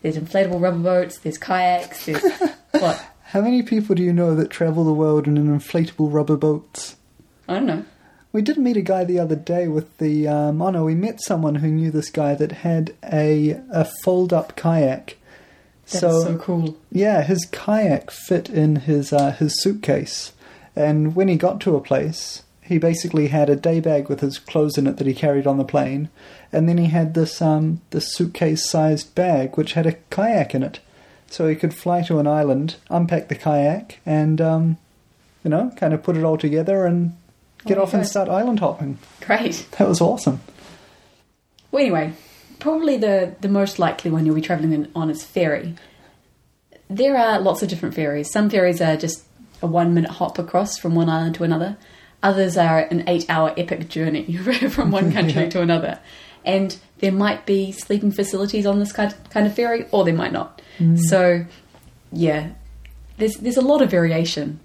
there's 0.04 0.16
inflatable 0.16 0.62
rubber 0.62 0.78
boats, 0.78 1.18
there's 1.18 1.40
kayaks, 1.40 2.06
there's 2.06 2.22
what? 2.72 3.04
How 3.24 3.42
many 3.42 3.64
people 3.64 3.96
do 3.96 4.04
you 4.04 4.14
know 4.14 4.36
that 4.36 4.52
travel 4.52 4.86
the 4.86 4.94
world 4.94 5.26
in 5.28 5.36
an 5.38 5.48
inflatable 5.48 6.14
rubber 6.14 6.38
boat? 6.38 6.94
I 7.50 7.56
don't 7.56 7.66
know. 7.66 7.86
We 8.32 8.44
did 8.44 8.58
meet 8.58 8.78
a 8.78 8.82
guy 8.82 9.04
the 9.04 9.20
other 9.20 9.36
day 9.36 9.68
with 9.68 9.98
the. 9.98 10.28
Um, 10.28 10.62
oh 10.62 10.70
no, 10.70 10.84
we 10.84 10.94
met 10.94 11.22
someone 11.24 11.56
who 11.56 11.70
knew 11.70 11.90
this 11.90 12.12
guy 12.12 12.36
that 12.36 12.52
had 12.52 12.94
a 13.04 13.60
a 13.72 13.88
fold 14.04 14.32
up 14.32 14.56
kayak, 14.56 15.18
That's 15.88 16.02
so, 16.02 16.22
so, 16.22 16.38
cool. 16.38 16.78
yeah, 16.92 17.24
his 17.24 17.48
kayak 17.52 18.12
fit 18.12 18.48
in 18.48 18.76
his 18.76 19.12
uh, 19.12 19.32
his 19.32 19.60
suitcase, 19.64 20.34
and 20.76 21.16
when 21.16 21.28
he 21.28 21.36
got 21.36 21.60
to 21.62 21.76
a 21.76 21.82
place, 21.82 22.44
he 22.62 22.78
basically 22.78 23.28
had 23.28 23.50
a 23.50 23.56
day 23.56 23.80
bag 23.80 24.10
with 24.10 24.22
his 24.22 24.40
clothes 24.40 24.78
in 24.78 24.88
it 24.88 24.98
that 24.98 25.08
he 25.08 25.14
carried 25.14 25.46
on 25.48 25.58
the 25.58 25.64
plane, 25.64 26.10
and 26.52 26.68
then 26.68 26.78
he 26.78 26.88
had 26.88 27.14
this 27.14 27.42
um 27.42 27.82
this 27.92 28.14
suitcase 28.14 28.70
sized 28.70 29.14
bag 29.16 29.56
which 29.58 29.74
had 29.74 29.86
a 29.86 29.94
kayak 30.10 30.56
in 30.56 30.64
it, 30.64 30.80
so 31.28 31.48
he 31.48 31.56
could 31.56 31.74
fly 31.74 32.02
to 32.04 32.20
an 32.20 32.28
island, 32.28 32.76
unpack 32.90 33.28
the 33.28 33.36
kayak, 33.36 34.00
and 34.06 34.42
um, 34.42 34.78
you 35.44 35.50
know, 35.50 35.72
kind 35.76 35.94
of 35.94 36.02
put 36.04 36.18
it 36.18 36.24
all 36.24 36.38
together 36.38 36.86
and 36.86 37.16
get 37.66 37.78
Oh, 37.78 37.84
off 37.84 37.94
and 37.94 38.06
start 38.08 38.30
island 38.30 38.60
hopping. 38.60 38.98
Great. 39.22 39.66
That 39.78 39.88
was 39.88 40.02
awesome. 40.02 40.40
Well, 41.72 41.82
anyway, 41.82 42.14
probably 42.60 42.98
the, 42.98 43.36
the 43.42 43.50
most 43.50 43.80
likely 43.80 44.10
one 44.10 44.26
you'll 44.26 44.36
be 44.36 44.42
travelling 44.42 44.88
on 44.96 45.10
is 45.10 45.24
ferry. 45.24 45.76
There 46.90 47.18
are 47.18 47.40
lots 47.40 47.62
of 47.64 47.70
different 47.70 47.96
ferries. 47.96 48.32
Some 48.32 48.50
ferries 48.50 48.82
are 48.82 48.96
just 48.96 49.24
a 49.66 49.68
one 49.68 49.94
minute 49.94 50.12
hop 50.12 50.38
across 50.40 50.78
from 50.78 50.96
one 50.96 51.10
island 51.10 51.36
to 51.36 51.44
another. 51.44 51.78
Others 52.24 52.58
are 52.58 52.80
an 52.80 53.04
eight 53.08 53.26
hour 53.30 53.54
epic 53.58 53.88
journey 53.90 54.36
from 54.70 54.92
one 54.92 55.12
country 55.12 55.42
Yeah. 55.44 55.50
to 55.50 55.62
another. 55.62 56.00
And 56.44 56.78
there 57.00 57.12
might 57.12 57.46
be 57.46 57.72
sleeping 57.72 58.12
facilities 58.12 58.66
on 58.66 58.80
this 58.80 58.92
kind 58.92 59.14
kind 59.32 59.46
of 59.48 59.56
ferry, 59.56 59.86
or 59.92 60.04
there 60.06 60.14
might 60.14 60.32
not. 60.32 60.62
So, 61.10 61.46
yeah, 62.12 62.50
there's 63.18 63.36
there's 63.38 63.58
a 63.58 63.62
lot 63.62 63.82
of 63.82 63.90
variation. 63.92 64.60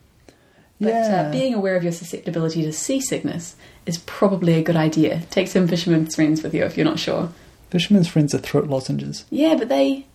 But 0.81 0.89
yeah, 0.91 1.25
uh, 1.29 1.33
being 1.33 1.55
aware 1.55 1.77
of 1.77 1.83
your 1.83 1.93
susceptibility 1.93 2.63
to 2.63 2.73
seasickness 2.73 3.55
is 3.87 3.99
probably 3.99 4.55
a 4.55 4.63
good 4.63 4.77
idea. 4.77 5.23
Take 5.31 5.49
some 5.49 5.69
fisherman's 5.69 6.15
friends 6.15 6.43
with 6.43 6.55
you 6.55 6.65
if 6.65 6.77
you're 6.77 6.87
not 6.87 6.99
sure. 6.99 7.31
fisherman's 7.71 8.09
friends 8.09 8.35
are 8.35 8.39
throat 8.39 8.67
lozenges. 8.69 9.25
Yeah, 9.31 9.57
but 9.57 9.69
they, 9.69 10.07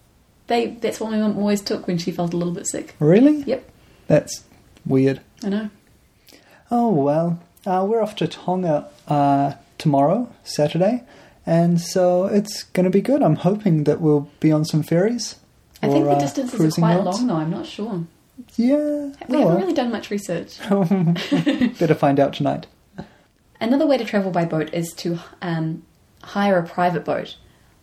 they 0.48 0.68
that's 0.82 1.00
what 1.00 1.12
my 1.12 1.20
mum 1.20 1.38
always 1.38 1.62
took 1.62 1.86
when 1.88 1.98
she 2.00 2.12
felt 2.12 2.34
a 2.34 2.38
little 2.38 2.54
bit 2.54 2.66
sick. 2.68 2.96
Really? 3.00 3.42
Yep, 3.44 3.70
That's 4.08 4.44
weird. 4.86 5.22
I 5.44 5.50
know. 5.50 5.70
Oh 6.72 6.90
well, 6.90 7.40
uh, 7.66 7.86
we're 7.88 8.02
off 8.02 8.16
to 8.18 8.28
Tonga 8.28 8.90
uh, 9.08 9.54
tomorrow, 9.78 10.34
Saturday, 10.44 11.04
and 11.46 11.80
so 11.80 12.26
it's 12.26 12.64
going 12.64 12.86
to 12.86 12.90
be 12.90 13.02
good. 13.02 13.22
I'm 13.22 13.36
hoping 13.36 13.84
that 13.86 14.02
we'll 14.02 14.30
be 14.40 14.52
on 14.52 14.66
some 14.66 14.84
ferries. 14.84 15.36
I 15.82 15.88
think 15.88 16.06
or, 16.06 16.10
the 16.10 16.16
uh, 16.16 16.20
distances 16.20 16.54
are 16.54 16.58
cruising 16.58 16.82
quite 16.82 16.96
yachts. 16.96 17.20
long, 17.20 17.28
though. 17.28 17.36
I'm 17.36 17.52
not 17.52 17.66
sure. 17.66 18.04
Yeah, 18.58 19.12
We 19.28 19.38
oh, 19.38 19.40
haven't 19.40 19.58
really 19.58 19.74
done 19.74 19.92
much 19.92 20.10
research. 20.10 20.60
better 20.70 21.96
find 21.96 22.20
out 22.20 22.34
tonight. 22.34 22.68
Another 23.62 23.88
way 23.88 23.98
to 23.98 24.06
travel 24.06 24.32
by 24.32 24.46
boat 24.46 24.74
is 24.74 24.94
to 24.98 25.20
um, 25.42 25.84
hire 26.22 26.58
a 26.58 26.68
private 26.68 27.06
boat, 27.06 27.38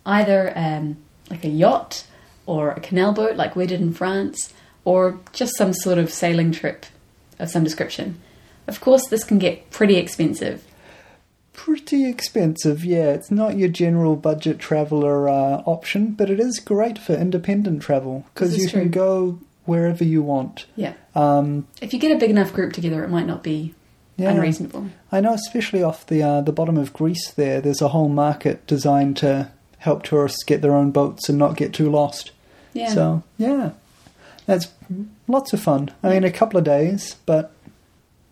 either 0.05 0.53
um, 0.57 0.99
like 1.31 1.45
a 1.45 1.49
yacht 1.49 2.05
or 2.45 2.71
a 2.71 2.81
canal 2.81 3.13
boat, 3.13 3.37
like 3.37 3.57
we 3.57 3.67
did 3.67 3.81
in 3.81 3.95
France, 3.95 4.53
or 4.85 5.19
just 5.33 5.57
some 5.57 5.73
sort 5.73 5.99
of 5.99 6.11
sailing 6.11 6.53
trip 6.53 6.87
of 7.39 7.51
some 7.51 7.65
description. 7.65 8.21
Of 8.67 8.81
course, 8.81 9.07
this 9.09 9.25
can 9.25 9.39
get 9.39 9.71
pretty 9.71 9.97
expensive. 9.97 10.65
Pretty 11.53 12.09
expensive, 12.09 12.85
yeah. 12.85 13.11
It's 13.11 13.31
not 13.31 13.57
your 13.57 13.69
general 13.69 14.17
budget 14.17 14.59
traveler 14.59 15.29
uh, 15.29 15.63
option, 15.67 16.13
but 16.13 16.31
it 16.31 16.41
is 16.41 16.61
great 16.61 16.99
for 16.99 17.15
independent 17.15 17.83
travel 17.83 18.25
because 18.33 18.57
you 18.57 18.69
can 18.69 18.91
go 18.91 19.39
wherever 19.65 20.03
you 20.03 20.23
want. 20.23 20.67
Yeah. 20.77 20.95
Um, 21.15 21.67
If 21.81 21.93
you 21.93 21.99
get 21.99 22.11
a 22.11 22.19
big 22.19 22.31
enough 22.31 22.53
group 22.53 22.73
together, 22.73 23.05
it 23.05 23.11
might 23.11 23.27
not 23.27 23.43
be 23.43 23.75
yeah. 24.17 24.31
unreasonable. 24.31 24.89
I 25.11 25.21
know, 25.21 25.35
especially 25.35 25.83
off 25.83 26.07
the 26.07 26.23
uh, 26.23 26.41
the 26.41 26.53
bottom 26.53 26.79
of 26.79 26.93
Greece. 26.93 27.31
There, 27.31 27.61
there's 27.61 27.83
a 27.83 27.89
whole 27.89 28.09
market 28.09 28.67
designed 28.67 29.17
to 29.19 29.51
help 29.79 30.05
tourists 30.05 30.45
get 30.45 30.63
their 30.63 30.75
own 30.75 30.91
boats 30.91 31.29
and 31.29 31.39
not 31.39 31.57
get 31.57 31.75
too 31.75 31.91
lost. 31.91 32.33
Yeah. 32.73 32.89
So 32.95 33.23
yeah, 33.37 33.73
that's 34.47 34.69
lots 35.29 35.53
of 35.53 35.61
fun. 35.61 35.91
I 36.03 36.11
mean, 36.11 36.25
a 36.25 36.31
couple 36.31 36.59
of 36.59 36.65
days, 36.65 37.17
but 37.27 37.53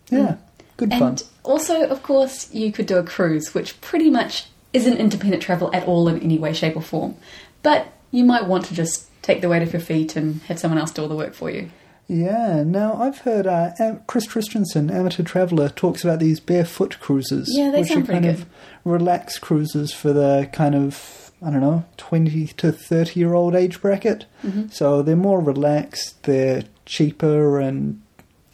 yeah, 0.09 0.35
good 0.77 0.89
fun. 0.91 1.01
and 1.03 1.23
also, 1.43 1.87
of 1.87 2.03
course, 2.03 2.53
you 2.53 2.71
could 2.71 2.85
do 2.85 2.97
a 2.97 3.03
cruise, 3.03 3.53
which 3.53 3.79
pretty 3.81 4.09
much 4.09 4.47
isn't 4.73 4.97
independent 4.97 5.41
travel 5.43 5.69
at 5.73 5.85
all 5.87 6.07
in 6.07 6.19
any 6.21 6.37
way, 6.37 6.53
shape, 6.53 6.75
or 6.75 6.81
form. 6.81 7.15
But 7.63 7.87
you 8.11 8.23
might 8.23 8.45
want 8.47 8.65
to 8.65 8.73
just 8.73 9.07
take 9.21 9.41
the 9.41 9.49
weight 9.49 9.61
off 9.61 9.73
your 9.73 9.81
feet 9.81 10.15
and 10.15 10.41
have 10.43 10.59
someone 10.59 10.79
else 10.79 10.91
do 10.91 11.01
all 11.01 11.07
the 11.07 11.15
work 11.15 11.33
for 11.33 11.49
you. 11.49 11.69
Yeah. 12.07 12.63
Now 12.65 12.95
I've 12.95 13.19
heard 13.19 13.47
uh, 13.47 13.71
Chris 14.07 14.27
Christensen, 14.27 14.89
amateur 14.89 15.23
traveller, 15.23 15.69
talks 15.69 16.03
about 16.03 16.19
these 16.19 16.39
barefoot 16.41 16.99
cruises, 16.99 17.47
Yeah, 17.51 17.71
they 17.71 17.79
which 17.81 17.89
sound 17.89 18.09
are 18.09 18.11
kind 18.13 18.25
good. 18.25 18.35
of 18.35 18.45
relaxed 18.83 19.39
cruises 19.41 19.93
for 19.93 20.11
the 20.11 20.49
kind 20.51 20.75
of 20.75 21.30
I 21.43 21.49
don't 21.49 21.61
know 21.61 21.85
twenty 21.97 22.47
to 22.47 22.71
thirty 22.71 23.19
year 23.19 23.33
old 23.33 23.55
age 23.55 23.81
bracket. 23.81 24.25
Mm-hmm. 24.43 24.67
So 24.69 25.01
they're 25.01 25.15
more 25.15 25.39
relaxed, 25.39 26.23
they're 26.23 26.63
cheaper, 26.85 27.59
and 27.59 28.01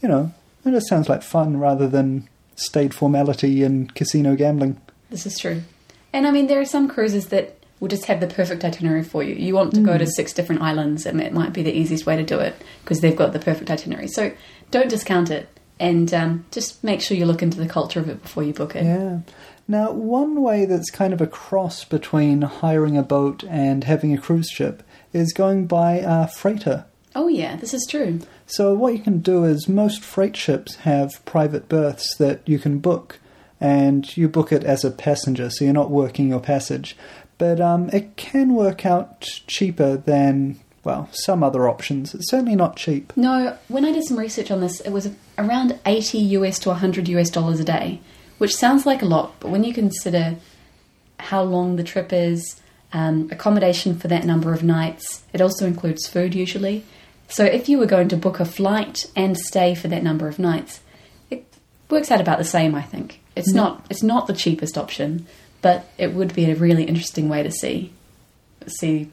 you 0.01 0.07
know, 0.07 0.33
it 0.65 0.71
just 0.71 0.87
sounds 0.87 1.09
like 1.09 1.23
fun 1.23 1.57
rather 1.57 1.87
than 1.87 2.29
state 2.55 2.93
formality 2.93 3.63
and 3.63 3.93
casino 3.93 4.35
gambling. 4.35 4.79
This 5.09 5.25
is 5.25 5.37
true. 5.37 5.63
And 6.13 6.25
I 6.25 6.31
mean, 6.31 6.47
there 6.47 6.59
are 6.59 6.65
some 6.65 6.87
cruises 6.87 7.27
that 7.27 7.57
will 7.79 7.87
just 7.87 8.05
have 8.05 8.19
the 8.19 8.27
perfect 8.27 8.65
itinerary 8.65 9.03
for 9.03 9.21
you. 9.21 9.35
You 9.35 9.53
want 9.53 9.73
to 9.75 9.81
go 9.81 9.97
to 9.97 10.07
six 10.07 10.33
different 10.33 10.61
islands, 10.61 11.05
and 11.05 11.21
it 11.21 11.33
might 11.33 11.53
be 11.53 11.61
the 11.61 11.71
easiest 11.71 12.05
way 12.05 12.15
to 12.15 12.23
do 12.23 12.39
it 12.39 12.55
because 12.83 13.01
they've 13.01 13.15
got 13.15 13.33
the 13.33 13.39
perfect 13.39 13.69
itinerary. 13.69 14.07
So 14.07 14.31
don't 14.71 14.89
discount 14.89 15.29
it, 15.29 15.47
and 15.79 16.11
um, 16.13 16.45
just 16.51 16.83
make 16.83 17.01
sure 17.01 17.15
you 17.15 17.25
look 17.25 17.43
into 17.43 17.59
the 17.59 17.67
culture 17.67 17.99
of 17.99 18.09
it 18.09 18.23
before 18.23 18.43
you 18.43 18.53
book 18.53 18.75
it. 18.75 18.83
Yeah. 18.83 19.19
Now, 19.67 19.91
one 19.91 20.41
way 20.41 20.65
that's 20.65 20.89
kind 20.89 21.11
of 21.11 21.19
a 21.19 21.27
cross 21.27 21.83
between 21.83 22.41
hiring 22.41 22.97
a 22.97 23.03
boat 23.03 23.43
and 23.49 23.83
having 23.83 24.13
a 24.13 24.17
cruise 24.17 24.49
ship 24.49 24.81
is 25.11 25.33
going 25.33 25.67
by 25.67 25.95
a 25.95 26.27
freighter. 26.27 26.85
Oh 27.15 27.27
yeah, 27.27 27.55
this 27.55 27.73
is 27.73 27.85
true. 27.89 28.19
So 28.45 28.73
what 28.73 28.93
you 28.93 28.99
can 28.99 29.19
do 29.19 29.43
is 29.43 29.67
most 29.67 30.03
freight 30.03 30.37
ships 30.37 30.75
have 30.77 31.25
private 31.25 31.67
berths 31.67 32.15
that 32.17 32.41
you 32.45 32.59
can 32.59 32.79
book, 32.79 33.19
and 33.59 34.15
you 34.15 34.29
book 34.29 34.51
it 34.51 34.63
as 34.63 34.85
a 34.85 34.91
passenger, 34.91 35.49
so 35.49 35.65
you're 35.65 35.73
not 35.73 35.91
working 35.91 36.29
your 36.29 36.39
passage. 36.39 36.95
But 37.37 37.59
um, 37.59 37.89
it 37.89 38.15
can 38.15 38.53
work 38.53 38.85
out 38.85 39.21
cheaper 39.47 39.97
than 39.97 40.59
well 40.83 41.09
some 41.11 41.43
other 41.43 41.67
options. 41.67 42.15
It's 42.15 42.29
certainly 42.29 42.55
not 42.55 42.77
cheap. 42.77 43.11
No, 43.17 43.57
when 43.67 43.83
I 43.83 43.91
did 43.91 44.05
some 44.05 44.17
research 44.17 44.49
on 44.49 44.61
this, 44.61 44.79
it 44.79 44.91
was 44.91 45.09
around 45.37 45.77
80 45.85 46.19
US 46.19 46.59
to 46.59 46.69
100 46.69 47.09
US 47.09 47.29
dollars 47.29 47.59
a 47.59 47.65
day, 47.65 47.99
which 48.37 48.55
sounds 48.55 48.85
like 48.85 49.01
a 49.01 49.05
lot, 49.05 49.35
but 49.39 49.49
when 49.49 49.63
you 49.63 49.73
consider 49.73 50.35
how 51.19 51.43
long 51.43 51.75
the 51.75 51.83
trip 51.83 52.13
is, 52.13 52.61
um, 52.93 53.27
accommodation 53.31 53.97
for 53.97 54.07
that 54.07 54.25
number 54.25 54.53
of 54.53 54.63
nights, 54.63 55.23
it 55.33 55.41
also 55.41 55.65
includes 55.65 56.07
food 56.07 56.33
usually. 56.33 56.85
So 57.27 57.43
if 57.43 57.67
you 57.67 57.77
were 57.77 57.85
going 57.85 58.07
to 58.09 58.17
book 58.17 58.39
a 58.39 58.45
flight 58.45 59.05
and 59.15 59.37
stay 59.37 59.75
for 59.75 59.87
that 59.89 60.03
number 60.03 60.27
of 60.27 60.39
nights, 60.39 60.81
it 61.29 61.45
works 61.89 62.11
out 62.11 62.21
about 62.21 62.37
the 62.37 62.45
same, 62.45 62.73
I 62.75 62.81
think. 62.81 63.19
It's 63.35 63.53
not 63.53 63.85
it's 63.89 64.01
not 64.01 64.27
the 64.27 64.33
cheapest 64.33 64.77
option, 64.77 65.27
but 65.61 65.85
it 65.97 66.13
would 66.13 66.33
be 66.33 66.49
a 66.49 66.55
really 66.55 66.85
interesting 66.85 67.29
way 67.29 67.43
to 67.43 67.51
see 67.51 67.91
see 68.67 69.11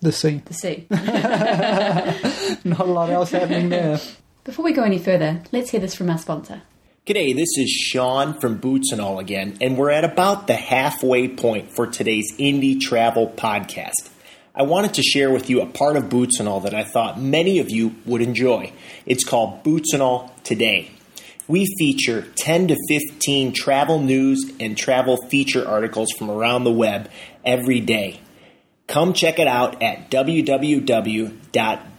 The 0.00 0.12
sea, 0.12 0.42
the 0.44 0.54
sea. 0.54 0.86
not 2.64 2.80
a 2.80 2.84
lot 2.84 3.10
else 3.10 3.30
happening 3.30 3.70
there. 3.70 3.98
Before 4.44 4.64
we 4.64 4.72
go 4.72 4.82
any 4.82 4.98
further, 4.98 5.42
let's 5.50 5.70
hear 5.70 5.80
this 5.80 5.94
from 5.94 6.10
our 6.10 6.18
sponsor. 6.18 6.62
G'day, 7.06 7.36
this 7.36 7.58
is 7.58 7.68
Sean 7.68 8.40
from 8.40 8.56
Boots 8.56 8.90
and 8.90 8.98
All 8.98 9.18
again, 9.18 9.58
and 9.60 9.76
we're 9.76 9.90
at 9.90 10.04
about 10.04 10.46
the 10.46 10.54
halfway 10.54 11.28
point 11.28 11.70
for 11.70 11.86
today's 11.86 12.32
indie 12.38 12.80
travel 12.80 13.28
podcast. 13.28 14.08
I 14.54 14.62
wanted 14.62 14.94
to 14.94 15.02
share 15.02 15.30
with 15.30 15.50
you 15.50 15.60
a 15.60 15.66
part 15.66 15.98
of 15.98 16.08
Boots 16.08 16.40
and 16.40 16.48
All 16.48 16.60
that 16.60 16.72
I 16.72 16.82
thought 16.82 17.20
many 17.20 17.58
of 17.58 17.68
you 17.68 17.94
would 18.06 18.22
enjoy. 18.22 18.72
It's 19.04 19.22
called 19.22 19.62
Boots 19.62 19.92
and 19.92 20.00
All 20.00 20.34
Today. 20.44 20.92
We 21.46 21.66
feature 21.78 22.22
10 22.36 22.68
to 22.68 22.76
15 22.88 23.52
travel 23.52 24.00
news 24.00 24.50
and 24.58 24.74
travel 24.74 25.18
feature 25.28 25.68
articles 25.68 26.10
from 26.12 26.30
around 26.30 26.64
the 26.64 26.72
web 26.72 27.10
every 27.44 27.80
day. 27.80 28.20
Come 28.86 29.12
check 29.12 29.38
it 29.38 29.46
out 29.46 29.82
at 29.82 30.10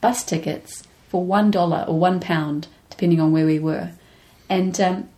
bus 0.00 0.22
tickets 0.24 0.82
for 1.08 1.24
one 1.24 1.50
dollar 1.50 1.84
or 1.88 1.98
one 1.98 2.20
pound, 2.20 2.66
depending 2.90 3.20
on 3.20 3.32
where 3.32 3.46
we 3.46 3.58
were. 3.58 3.92
And 4.50 4.78
um, 4.80 5.08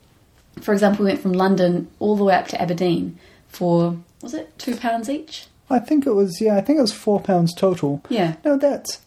For 0.60 0.72
example, 0.72 1.04
we 1.04 1.10
went 1.10 1.22
from 1.22 1.32
London 1.32 1.88
all 1.98 2.16
the 2.16 2.24
way 2.24 2.34
up 2.34 2.46
to 2.48 2.60
Aberdeen 2.60 3.18
for 3.48 3.96
was 4.22 4.34
it 4.34 4.56
two 4.58 4.76
pounds 4.76 5.08
each? 5.08 5.46
I 5.70 5.78
think 5.78 6.06
it 6.06 6.12
was 6.12 6.40
yeah, 6.40 6.56
I 6.56 6.60
think 6.60 6.78
it 6.78 6.82
was 6.82 6.92
four 6.92 7.20
pounds 7.20 7.54
total. 7.54 8.02
Yeah. 8.08 8.36
No, 8.44 8.56
that's 8.56 9.00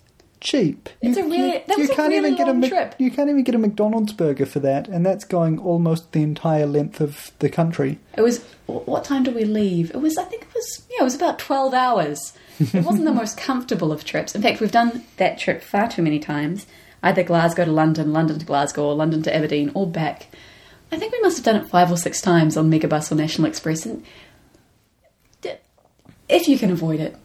cheap. 0.48 0.90
It's 1.02 1.18
a 1.18 1.24
really- 1.24 1.62
that 1.68 1.78
was 1.78 1.90
a 1.90 2.08
really 2.08 2.36
get 2.36 2.48
a 2.48 2.52
long 2.52 2.62
Mc- 2.62 2.70
trip. 2.70 2.96
you 2.98 3.12
can't 3.12 3.30
even 3.30 3.44
get 3.44 3.54
a 3.54 3.58
McDonald's 3.58 4.14
burger 4.14 4.46
for 4.46 4.60
that, 4.62 4.88
and 4.88 5.06
that's 5.06 5.26
going 5.26 5.60
almost 5.60 6.12
the 6.14 6.24
entire 6.24 6.66
length 6.66 7.02
of 7.02 7.32
the 7.40 7.50
country. 7.50 8.00
It 8.16 8.22
was 8.22 8.44
what 8.66 9.04
time 9.04 9.24
did 9.24 9.36
we 9.36 9.44
leave? 9.44 9.92
It 9.92 10.02
was 10.02 10.18
I 10.18 10.24
think 10.24 10.44
it 10.44 10.54
was 10.56 10.84
yeah, 10.90 11.02
it 11.02 11.04
was 11.04 11.16
about 11.16 11.38
twelve 11.40 11.74
hours. 11.74 12.34
It 12.60 12.84
wasn't 12.86 13.06
the 13.06 13.14
most 13.14 13.38
comfortable 13.38 13.92
of 13.92 14.04
trips. 14.06 14.34
In 14.36 14.42
fact, 14.42 14.62
we've 14.62 14.72
done 14.72 15.04
that 15.18 15.38
trip 15.38 15.62
far 15.62 15.90
too 15.90 16.02
many 16.02 16.18
times. 16.20 16.66
Either 17.04 17.22
Glasgow 17.24 17.66
to 17.66 17.72
London, 17.72 18.12
London 18.14 18.40
to 18.40 18.46
Glasgow, 18.46 18.86
or 18.88 18.96
London 18.96 19.22
to 19.24 19.36
Aberdeen, 19.36 19.70
or 19.76 19.86
back. 19.86 20.28
I 20.92 20.98
think 20.98 21.12
we 21.12 21.20
must 21.22 21.38
have 21.38 21.46
done 21.46 21.58
it 21.58 21.68
five 21.70 21.92
or 21.92 21.98
six 21.98 22.22
times 22.22 22.58
on 22.58 22.72
Megabus 22.72 23.12
or 23.12 23.16
National 23.16 23.48
Express. 23.48 23.86
And 23.86 24.04
if 26.30 26.48
you 26.48 26.58
can 26.58 26.72
avoid 26.72 27.00
it, 27.00 27.16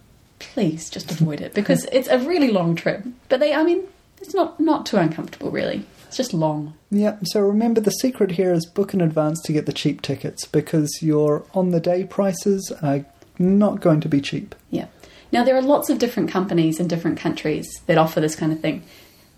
please 0.55 0.91
just 0.91 1.11
avoid 1.11 1.41
it 1.41 1.55
because 1.55 1.87
it's 1.93 2.09
a 2.09 2.19
really 2.19 2.51
long 2.51 2.75
trip. 2.75 3.05
But 3.29 3.41
they, 3.41 3.55
I 3.55 3.63
mean, 3.63 3.85
it's 4.21 4.35
not 4.35 4.59
not 4.61 4.87
too 4.87 4.97
uncomfortable 4.97 5.51
really. 5.51 5.85
It's 6.07 6.17
just 6.17 6.35
long. 6.35 6.75
Yep. 6.91 7.21
So 7.29 7.41
remember, 7.41 7.81
the 7.81 7.91
secret 7.91 8.33
here 8.33 8.53
is 8.53 8.67
book 8.67 8.93
in 8.93 9.01
advance 9.01 9.41
to 9.43 9.53
get 9.53 9.65
the 9.67 9.73
cheap 9.73 10.03
tickets 10.03 10.45
because 10.45 11.01
your 11.01 11.45
on 11.55 11.71
the 11.71 11.81
day 11.81 12.05
prices 12.05 12.71
are 12.83 13.07
not 13.39 13.81
going 13.81 14.01
to 14.01 14.09
be 14.09 14.21
cheap. 14.21 14.55
Yeah. 14.71 14.89
Now, 15.33 15.43
there 15.43 15.57
are 15.57 15.63
lots 15.63 15.89
of 15.89 15.99
different 15.99 16.31
companies 16.31 16.79
in 16.79 16.89
different 16.89 17.19
countries 17.19 17.81
that 17.87 17.97
offer 17.97 18.21
this 18.21 18.37
kind 18.37 18.53
of 18.53 18.61
thing. 18.61 18.83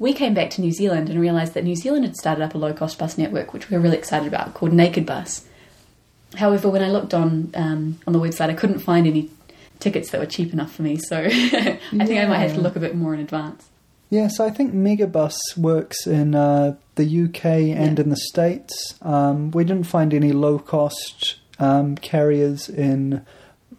We 0.01 0.13
came 0.13 0.35
back 0.35 0.51
to 0.51 0.61
New 0.61 0.73
Zealand 0.73 1.09
and 1.09 1.21
realised 1.21 1.55
that 1.55 1.63
New 1.63 1.77
Zealand 1.77 2.05
had 2.05 2.17
started 2.17 2.43
up 2.43 2.55
a 2.55 2.59
low 2.59 2.73
cost 2.73 2.99
bus 2.99 3.17
network, 3.17 3.53
which 3.53 3.71
we 3.71 3.77
were 3.77 3.83
really 3.83 3.97
excited 3.97 4.27
about, 4.27 4.55
called 4.55 4.73
Naked 4.73 5.07
Bus. 5.07 5.47
However, 6.35 6.69
when 6.69 6.83
I 6.83 6.89
looked 6.89 7.15
on 7.15 7.53
um, 7.55 8.01
on 8.09 8.13
the 8.13 8.19
website, 8.19 8.51
I 8.51 8.55
couldn't 8.55 8.81
find 8.81 9.07
any 9.07 9.31
tickets 9.85 10.11
that 10.11 10.21
were 10.21 10.27
cheap 10.27 10.53
enough 10.53 10.73
for 10.75 10.83
me, 10.83 10.97
so 10.97 11.19
I 11.23 11.79
think 12.07 12.19
I 12.21 12.27
might 12.27 12.39
have 12.39 12.55
to 12.55 12.61
look 12.61 12.75
a 12.77 12.81
bit 12.81 12.97
more 12.97 13.15
in 13.15 13.21
advance. 13.21 13.69
Yes, 14.11 14.39
I 14.41 14.51
think 14.51 14.73
Megabus 14.75 15.37
works 15.57 16.07
in 16.07 16.35
uh, 16.35 16.77
the 16.97 17.05
UK 17.25 17.45
and 17.45 17.99
Yeah. 17.99 18.05
in 18.05 18.11
the 18.11 18.17
States. 18.33 18.95
Um, 19.03 19.51
we 19.53 19.65
didn't 19.65 19.87
find 19.87 20.13
any 20.15 20.33
low 20.33 20.59
cost 20.59 21.37
um, 21.59 21.97
carriers 21.97 22.69
in 22.69 23.25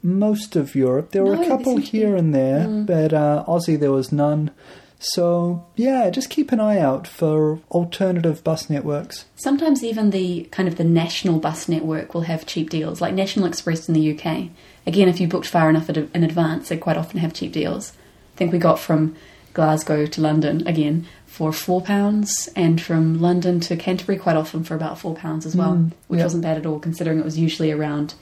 most 0.04 0.56
of 0.56 0.76
Europe. 0.76 1.12
There 1.12 1.24
were 1.24 1.36
No, 1.36 1.44
a 1.44 1.48
couple 1.48 1.76
be- 1.78 1.82
here 1.84 2.16
and 2.16 2.34
there, 2.34 2.66
Mm. 2.68 2.86
but 2.86 3.14
uh, 3.14 3.44
Aussie 3.48 3.80
there 3.80 3.92
was 3.92 4.12
none. 4.12 4.52
So, 5.00 5.66
yeah, 5.76 6.10
just 6.10 6.30
keep 6.30 6.52
an 6.52 6.60
eye 6.60 6.80
out 6.80 7.06
for 7.08 7.60
alternative 7.70 8.44
bus 8.44 8.70
networks. 8.70 9.26
Sometimes 9.36 9.84
even 9.84 10.10
the 10.10 10.44
kind 10.52 10.68
of 10.68 10.78
the 10.78 10.84
national 10.84 11.40
bus 11.40 11.68
network 11.70 12.14
will 12.14 12.22
have 12.22 12.46
cheap 12.46 12.70
deals, 12.70 13.02
like 13.02 13.14
National 13.14 13.46
Express 13.46 13.88
in 13.88 13.94
the 13.94 14.18
UK. 14.18 14.50
Again, 14.88 15.08
if 15.08 15.20
you 15.20 15.28
booked 15.28 15.48
far 15.48 15.70
enough 15.70 15.90
in 15.90 16.24
advance, 16.24 16.70
they 16.70 16.78
quite 16.78 16.98
often 16.98 17.20
have 17.20 17.34
cheap 17.34 17.52
deals. 17.52 17.92
I 18.36 18.38
think 18.38 18.52
we 18.52 18.60
got 18.60 18.80
from 18.80 19.16
Glasgow 19.54 20.06
to 20.06 20.22
London 20.22 20.68
again 20.68 21.08
for 21.26 21.52
four 21.52 21.82
pounds, 21.82 22.50
and 22.56 22.82
from 22.82 23.20
London 23.20 23.60
to 23.62 23.76
Canterbury 23.76 24.18
quite 24.18 24.38
often 24.38 24.64
for 24.64 24.76
about 24.76 24.98
four 25.00 25.16
pounds 25.16 25.46
as 25.46 25.56
well, 25.56 25.74
Mm, 25.74 25.92
which 26.08 26.20
yeah. 26.20 26.24
wasn't 26.26 26.44
bad 26.44 26.58
at 26.58 26.66
all, 26.66 26.80
considering 26.80 27.20
it 27.20 27.26
was 27.26 27.38
usually 27.38 27.72
around 27.72 28.14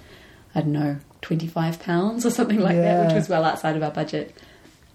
I 0.56 0.62
don't 0.62 0.72
know 0.74 0.98
twenty 1.22 1.48
five 1.48 1.80
pounds 1.80 2.26
or 2.26 2.32
something 2.32 2.60
like 2.60 2.76
that, 2.78 3.06
which 3.08 3.16
was 3.16 3.30
well 3.30 3.44
outside 3.44 3.76
of 3.76 3.84
our 3.84 3.92
budget. 3.92 4.36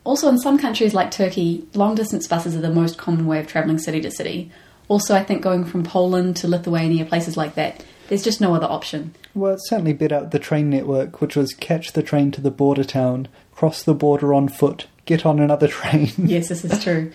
Also, 0.04 0.28
in 0.28 0.38
some 0.38 0.58
countries 0.58 0.94
like 0.94 1.10
Turkey, 1.10 1.66
long 1.74 1.94
distance 1.94 2.26
buses 2.26 2.56
are 2.56 2.60
the 2.60 2.70
most 2.70 2.96
common 2.96 3.26
way 3.26 3.40
of 3.40 3.46
travelling 3.46 3.78
city 3.78 4.00
to 4.00 4.10
city. 4.10 4.50
Also, 4.88 5.14
I 5.14 5.22
think 5.22 5.42
going 5.42 5.64
from 5.64 5.82
Poland 5.84 6.36
to 6.36 6.48
Lithuania, 6.48 7.04
places 7.04 7.36
like 7.36 7.56
that, 7.56 7.84
there's 8.08 8.22
just 8.24 8.40
no 8.40 8.54
other 8.54 8.66
option. 8.66 9.14
Well, 9.38 9.54
it 9.54 9.60
certainly 9.64 9.92
bid 9.92 10.12
out 10.12 10.32
the 10.32 10.40
train 10.40 10.68
network, 10.68 11.20
which 11.20 11.36
was 11.36 11.54
catch 11.54 11.92
the 11.92 12.02
train 12.02 12.32
to 12.32 12.40
the 12.40 12.50
border 12.50 12.82
town, 12.82 13.28
cross 13.52 13.84
the 13.84 13.94
border 13.94 14.34
on 14.34 14.48
foot, 14.48 14.88
get 15.04 15.24
on 15.24 15.38
another 15.38 15.68
train. 15.68 16.10
Yes, 16.18 16.48
this 16.48 16.64
is 16.64 16.82
true. 16.82 17.12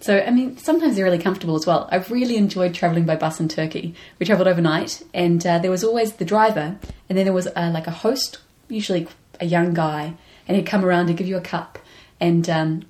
So, 0.00 0.18
I 0.18 0.32
mean, 0.32 0.56
sometimes 0.56 0.96
they're 0.96 1.04
really 1.04 1.20
comfortable 1.20 1.54
as 1.54 1.64
well. 1.64 1.88
I've 1.92 2.10
really 2.10 2.36
enjoyed 2.36 2.74
travelling 2.74 3.04
by 3.04 3.14
bus 3.14 3.38
in 3.38 3.48
Turkey. 3.48 3.94
We 4.18 4.26
travelled 4.26 4.48
overnight, 4.48 5.04
and 5.14 5.46
uh, 5.46 5.60
there 5.60 5.70
was 5.70 5.84
always 5.84 6.14
the 6.14 6.24
driver, 6.24 6.76
and 7.08 7.16
then 7.16 7.24
there 7.24 7.32
was 7.32 7.46
uh, 7.46 7.70
like 7.72 7.86
a 7.86 7.92
host, 7.92 8.38
usually 8.68 9.06
a 9.38 9.46
young 9.46 9.72
guy, 9.72 10.14
and 10.48 10.56
he'd 10.56 10.66
come 10.66 10.84
around 10.84 11.08
and 11.08 11.16
give 11.16 11.28
you 11.28 11.36
a 11.36 11.40
cup 11.40 11.78
and 12.18 12.50
um, 12.50 12.82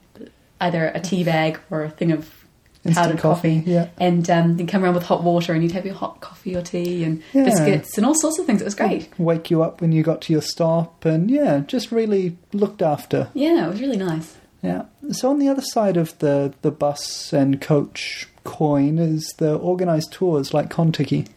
either 0.62 0.86
a 0.86 1.00
tea 1.00 1.24
bag 1.24 1.60
or 1.70 1.82
a 1.82 1.90
thing 1.90 2.10
of 2.10 2.41
powdered 2.90 3.18
coffee, 3.18 3.58
coffee. 3.60 3.70
yeah. 3.70 3.88
And 3.98 4.28
um, 4.30 4.58
he'd 4.58 4.68
come 4.68 4.82
around 4.84 4.94
with 4.94 5.04
hot 5.04 5.22
water, 5.22 5.52
and 5.52 5.62
you'd 5.62 5.72
have 5.72 5.86
your 5.86 5.94
hot 5.94 6.20
coffee 6.20 6.56
or 6.56 6.62
tea 6.62 7.04
and 7.04 7.22
Yeah. 7.32 7.44
biscuits 7.44 7.96
and 7.96 8.04
all 8.06 8.14
sorts 8.14 8.38
of 8.38 8.46
things. 8.46 8.60
It 8.60 8.64
was 8.64 8.74
great. 8.74 9.08
Wake 9.18 9.50
you 9.50 9.62
up 9.62 9.80
when 9.80 9.92
you 9.92 10.02
got 10.02 10.20
to 10.22 10.32
your 10.32 10.42
stop, 10.42 11.04
and 11.04 11.30
yeah, 11.30 11.60
just 11.66 11.92
really 11.92 12.36
looked 12.52 12.82
after. 12.82 13.28
Yeah, 13.34 13.66
it 13.66 13.68
was 13.70 13.80
really 13.80 13.96
nice. 13.98 14.36
Yeah. 14.62 14.84
So 15.10 15.30
on 15.30 15.38
the 15.38 15.48
other 15.48 15.62
side 15.62 15.96
of 15.96 16.16
the, 16.20 16.54
the 16.62 16.70
bus 16.70 17.32
and 17.32 17.60
coach 17.60 18.28
coin 18.44 18.98
is 18.98 19.32
the 19.38 19.58
organised 19.58 20.12
tours 20.12 20.52
like 20.54 20.68
Contiki. 20.70 21.28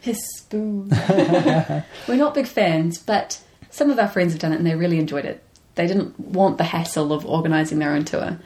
His 0.00 0.18
spoon. 0.38 0.88
We're 2.08 2.16
not 2.16 2.34
big 2.34 2.46
fans, 2.46 2.98
but 2.98 3.40
some 3.70 3.90
of 3.90 3.98
our 3.98 4.08
friends 4.08 4.32
have 4.32 4.40
done 4.40 4.52
it 4.52 4.56
and 4.56 4.66
they 4.66 4.74
really 4.74 4.98
enjoyed 4.98 5.24
it. 5.24 5.42
They 5.74 5.86
didn't 5.86 6.18
want 6.18 6.58
the 6.58 6.64
hassle 6.64 7.12
of 7.12 7.24
organising 7.26 7.78
their 7.78 7.92
own 7.92 8.04
tour. 8.04 8.38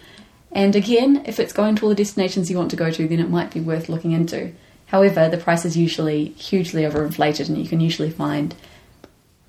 And 0.53 0.77
again, 0.77 1.23
if 1.27 1.41
it's 1.41 1.53
going 1.53 1.77
to 1.77 1.85
all 1.85 1.89
the 1.89 1.95
destinations 1.95 2.51
you 2.51 2.59
want 2.59 2.71
to 2.71 2.77
go 2.77 2.91
to, 2.91 3.09
then 3.09 3.21
it 3.21 3.31
might 3.31 3.53
be 3.53 3.61
worth 3.61 3.89
looking 3.89 4.13
into. 4.13 4.53
However, 4.87 5.29
the 5.29 5.39
price 5.39 5.65
is 5.65 5.77
usually 5.77 6.27
hugely 6.31 6.83
overinflated 6.83 7.49
and 7.49 7.57
you 7.57 7.69
can 7.69 7.81
usually 7.81 8.11
find 8.11 8.55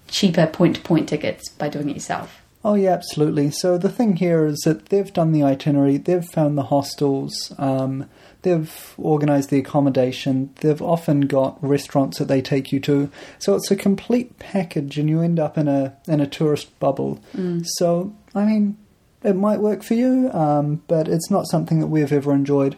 cheaper 0.08 0.48
point 0.48 0.78
to 0.78 0.82
point 0.82 1.10
tickets 1.10 1.50
by 1.50 1.68
doing 1.68 1.90
it 1.90 1.96
yourself. 1.96 2.42
Oh 2.66 2.76
yeah, 2.76 2.94
absolutely. 2.94 3.52
So 3.52 3.78
the 3.78 3.90
thing 3.90 4.16
here 4.16 4.46
is 4.46 4.60
that 4.60 4.86
they've 4.86 5.12
done 5.12 5.34
the 5.34 5.44
itinerary, 5.44 5.98
they've 5.98 6.24
found 6.24 6.58
the 6.58 6.64
hostels, 6.64 7.54
um, 7.58 8.10
they've 8.44 8.96
organised 8.98 9.50
the 9.50 9.60
accommodation, 9.60 10.52
they've 10.62 10.82
often 10.82 11.22
got 11.22 11.62
restaurants 11.62 12.20
that 12.20 12.30
they 12.30 12.42
take 12.42 12.72
you 12.72 12.80
to. 12.82 13.12
So 13.38 13.56
it's 13.56 13.70
a 13.70 13.76
complete 13.76 14.40
package, 14.40 14.98
and 14.98 15.10
you 15.10 15.20
end 15.20 15.40
up 15.40 15.58
in 15.58 15.68
a 15.68 15.98
in 16.08 16.22
a 16.22 16.28
tourist 16.28 16.80
bubble. 16.80 17.22
So 17.64 18.16
I 18.34 18.46
mean, 18.46 18.78
it 19.24 19.36
might 19.36 19.60
work 19.60 19.84
for 19.84 19.94
you, 19.94 20.30
um, 20.34 20.82
but 20.88 21.08
it's 21.08 21.30
not 21.30 21.48
something 21.48 21.80
that 21.80 21.88
we've 21.88 22.12
ever 22.12 22.34
enjoyed. 22.34 22.76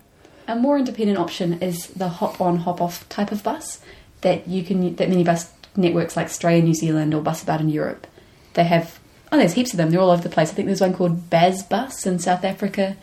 A 0.48 0.56
more 0.56 0.78
independent 0.78 1.18
option 1.18 1.62
is 1.62 1.88
the 1.88 2.10
hop 2.10 2.40
on, 2.40 2.58
hop 2.58 2.82
off 2.82 3.08
type 3.10 3.32
of 3.32 3.44
bus 3.44 3.80
that 4.22 4.48
you 4.48 4.64
can 4.64 4.96
that 4.96 5.10
many 5.10 5.24
bus 5.24 5.52
networks 5.76 6.16
like 6.16 6.30
Stray 6.30 6.60
in 6.60 6.66
New 6.66 6.74
Zealand 6.74 7.14
or 7.14 7.22
Bus 7.22 7.44
About 7.44 7.62
in 7.62 7.70
Europe. 7.70 8.08
They 8.54 8.64
have 8.64 9.00
oh, 9.32 9.38
there's 9.38 9.54
heaps 9.54 9.74
of 9.74 9.78
them. 9.78 9.90
They're 9.90 10.00
all 10.00 10.12
over 10.12 10.22
the 10.22 10.30
place. 10.30 10.52
I 10.52 10.54
think 10.54 10.68
there's 10.68 10.82
one 10.82 10.94
called 10.94 11.30
Baz 11.30 11.64
Bus 11.64 12.06
in 12.06 12.20
South 12.20 12.44
Africa, 12.44 12.96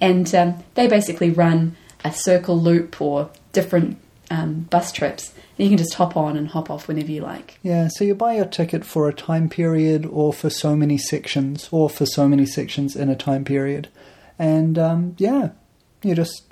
and 0.00 0.34
um, 0.34 0.62
they 0.74 0.86
basically 0.86 1.30
run 1.30 1.76
a 2.04 2.12
circle 2.12 2.60
loop 2.60 3.00
or 3.00 3.30
different 3.52 3.98
um, 4.30 4.60
bus 4.70 4.92
trips, 4.92 5.32
you 5.56 5.68
can 5.68 5.78
just 5.78 5.94
hop 5.94 6.16
on 6.16 6.36
and 6.36 6.48
hop 6.48 6.70
off 6.70 6.88
whenever 6.88 7.10
you 7.10 7.20
like. 7.20 7.58
Yeah, 7.62 7.88
so 7.88 8.04
you 8.04 8.14
buy 8.14 8.34
your 8.34 8.46
ticket 8.46 8.84
for 8.84 9.08
a 9.08 9.12
time 9.12 9.48
period 9.48 10.06
or 10.06 10.32
for 10.32 10.50
so 10.50 10.74
many 10.74 10.98
sections 10.98 11.68
or 11.70 11.90
for 11.90 12.06
so 12.06 12.28
many 12.28 12.46
sections 12.46 12.96
in 12.96 13.08
a 13.08 13.16
time 13.16 13.44
period. 13.44 13.88
And 14.38 14.78
um, 14.78 15.14
yeah, 15.18 15.50
you 16.02 16.14
just 16.14 16.44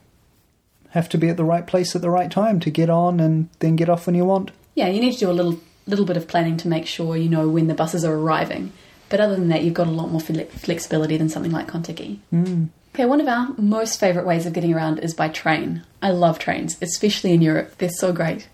have 0.90 1.08
to 1.08 1.18
be 1.18 1.28
at 1.28 1.36
the 1.36 1.44
right 1.44 1.66
place 1.66 1.96
at 1.96 2.02
the 2.02 2.10
right 2.10 2.30
time 2.30 2.60
to 2.60 2.70
get 2.70 2.90
on 2.90 3.20
and 3.20 3.48
then 3.60 3.76
get 3.76 3.88
off 3.88 4.06
when 4.06 4.14
you 4.14 4.24
want. 4.24 4.50
Yeah, 4.74 4.88
you 4.88 5.00
need 5.00 5.12
to 5.12 5.18
do 5.18 5.30
a 5.30 5.32
little 5.32 5.60
little 5.86 6.04
bit 6.04 6.16
of 6.16 6.28
planning 6.28 6.56
to 6.56 6.68
make 6.68 6.86
sure 6.86 7.16
you 7.16 7.28
know 7.28 7.48
when 7.48 7.66
the 7.66 7.74
buses 7.74 8.04
are 8.04 8.14
arriving. 8.14 8.72
But 9.08 9.20
other 9.20 9.34
than 9.34 9.48
that, 9.48 9.64
you've 9.64 9.74
got 9.74 9.88
a 9.88 9.90
lot 9.90 10.10
more 10.10 10.20
fle- 10.20 10.44
flexibility 10.44 11.16
than 11.16 11.28
something 11.28 11.50
like 11.50 11.68
Contiki. 11.68 12.18
Mm. 12.32 12.68
Okay, 12.94 13.06
one 13.06 13.20
of 13.20 13.28
our 13.28 13.54
most 13.56 13.98
favourite 13.98 14.26
ways 14.26 14.46
of 14.46 14.52
getting 14.52 14.72
around 14.72 14.98
is 15.00 15.14
by 15.14 15.28
train. 15.28 15.82
I 16.00 16.10
love 16.10 16.38
trains, 16.38 16.76
especially 16.80 17.32
in 17.32 17.42
Europe. 17.42 17.76
They're 17.78 17.88
so 17.88 18.12
great. 18.12 18.48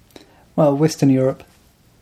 Well, 0.57 0.77
Western 0.77 1.11
Europe. 1.11 1.43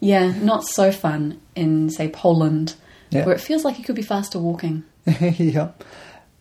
Yeah, 0.00 0.32
not 0.40 0.64
so 0.64 0.90
fun 0.92 1.40
in, 1.54 1.90
say, 1.90 2.08
Poland, 2.08 2.74
Yeah. 3.10 3.24
where 3.26 3.34
it 3.34 3.40
feels 3.40 3.64
like 3.64 3.78
you 3.78 3.84
could 3.84 3.96
be 3.96 4.02
faster 4.02 4.38
walking. 4.38 4.84
yeah. 5.20 5.70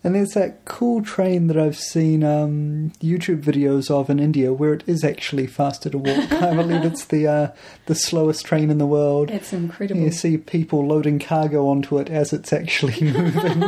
And 0.05 0.15
there's 0.15 0.33
that 0.33 0.65
cool 0.65 1.01
train 1.01 1.47
that 1.47 1.57
I've 1.57 1.77
seen 1.77 2.25
um, 2.25 2.91
YouTube 3.01 3.41
videos 3.41 3.89
of 3.89 4.09
in 4.09 4.19
India 4.19 4.51
where 4.51 4.73
it 4.73 4.83
is 4.85 5.01
actually 5.05 5.47
faster 5.47 5.89
to 5.89 5.97
walk. 5.97 6.29
I 6.33 6.53
believe 6.53 6.83
it's 6.83 7.05
the 7.05 7.25
uh, 7.25 7.47
the 7.85 7.95
slowest 7.95 8.45
train 8.45 8.69
in 8.69 8.79
the 8.79 8.85
world. 8.85 9.31
It's 9.31 9.53
incredible. 9.53 10.01
You 10.01 10.11
see 10.11 10.37
people 10.37 10.85
loading 10.85 11.19
cargo 11.19 11.69
onto 11.69 11.99
it 11.99 12.09
as 12.09 12.33
it's 12.33 12.51
actually 12.51 12.99
moving. 13.13 13.61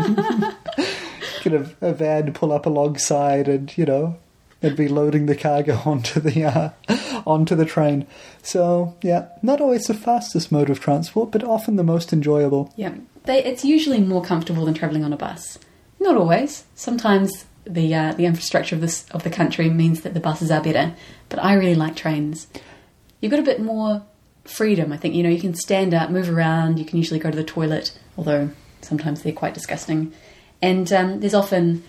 Get 1.42 1.54
a, 1.54 1.70
a 1.80 1.94
van 1.94 2.34
pull 2.34 2.52
up 2.52 2.66
alongside, 2.66 3.48
and 3.48 3.76
you 3.78 3.86
know, 3.86 4.18
it'd 4.66 4.78
be 4.78 4.88
loading 4.88 5.26
the 5.28 5.36
cargo 5.36 5.80
onto 5.86 6.20
the 6.20 6.44
uh, 6.44 6.70
onto 7.26 7.56
the 7.56 7.66
train. 7.66 8.08
So 8.42 8.96
yeah, 9.02 9.28
not 9.42 9.62
always 9.62 9.86
the 9.88 9.94
fastest 9.94 10.52
mode 10.52 10.70
of 10.70 10.80
transport, 10.80 11.32
but 11.32 11.44
often 11.44 11.76
the 11.76 11.84
most 11.84 12.12
enjoyable. 12.12 12.74
Yeah, 12.76 12.96
they, 13.24 13.44
it's 13.44 13.64
usually 13.64 14.02
more 14.02 14.24
comfortable 14.24 14.66
than 14.66 14.74
travelling 14.74 15.04
on 15.04 15.14
a 15.14 15.18
bus. 15.18 15.60
Not 16.00 16.18
always. 16.18 16.66
Sometimes 16.76 17.46
the 17.66 17.94
uh, 17.94 18.14
the 18.14 18.26
infrastructure 18.26 18.76
of 18.76 18.82
this 18.82 19.10
of 19.12 19.24
the 19.24 19.30
country 19.30 19.70
means 19.70 20.02
that 20.02 20.14
the 20.14 20.20
buses 20.20 20.52
are 20.52 20.62
better. 20.62 20.94
But 21.30 21.44
I 21.44 21.54
really 21.54 21.76
like 21.76 21.96
trains. 21.96 22.48
you've 23.22 23.32
got 23.32 23.40
a 23.40 23.44
bit 23.44 23.62
more 23.62 24.04
freedom. 24.44 24.92
I 24.92 24.98
think 24.98 25.16
you 25.16 25.24
know 25.24 25.30
you 25.30 25.42
can 25.42 25.56
stand 25.56 25.94
up, 25.94 26.10
move 26.10 26.30
around. 26.30 26.80
You 26.80 26.86
can 26.86 26.98
usually 26.98 27.20
go 27.20 27.32
to 27.32 27.38
the 27.38 27.44
toilet, 27.44 27.98
although 28.18 28.50
sometimes 28.82 29.24
they're 29.24 29.34
quite 29.34 29.54
disgusting. 29.54 30.14
And 30.62 30.92
um, 30.94 31.20
there's 31.20 31.34
often 31.34 31.84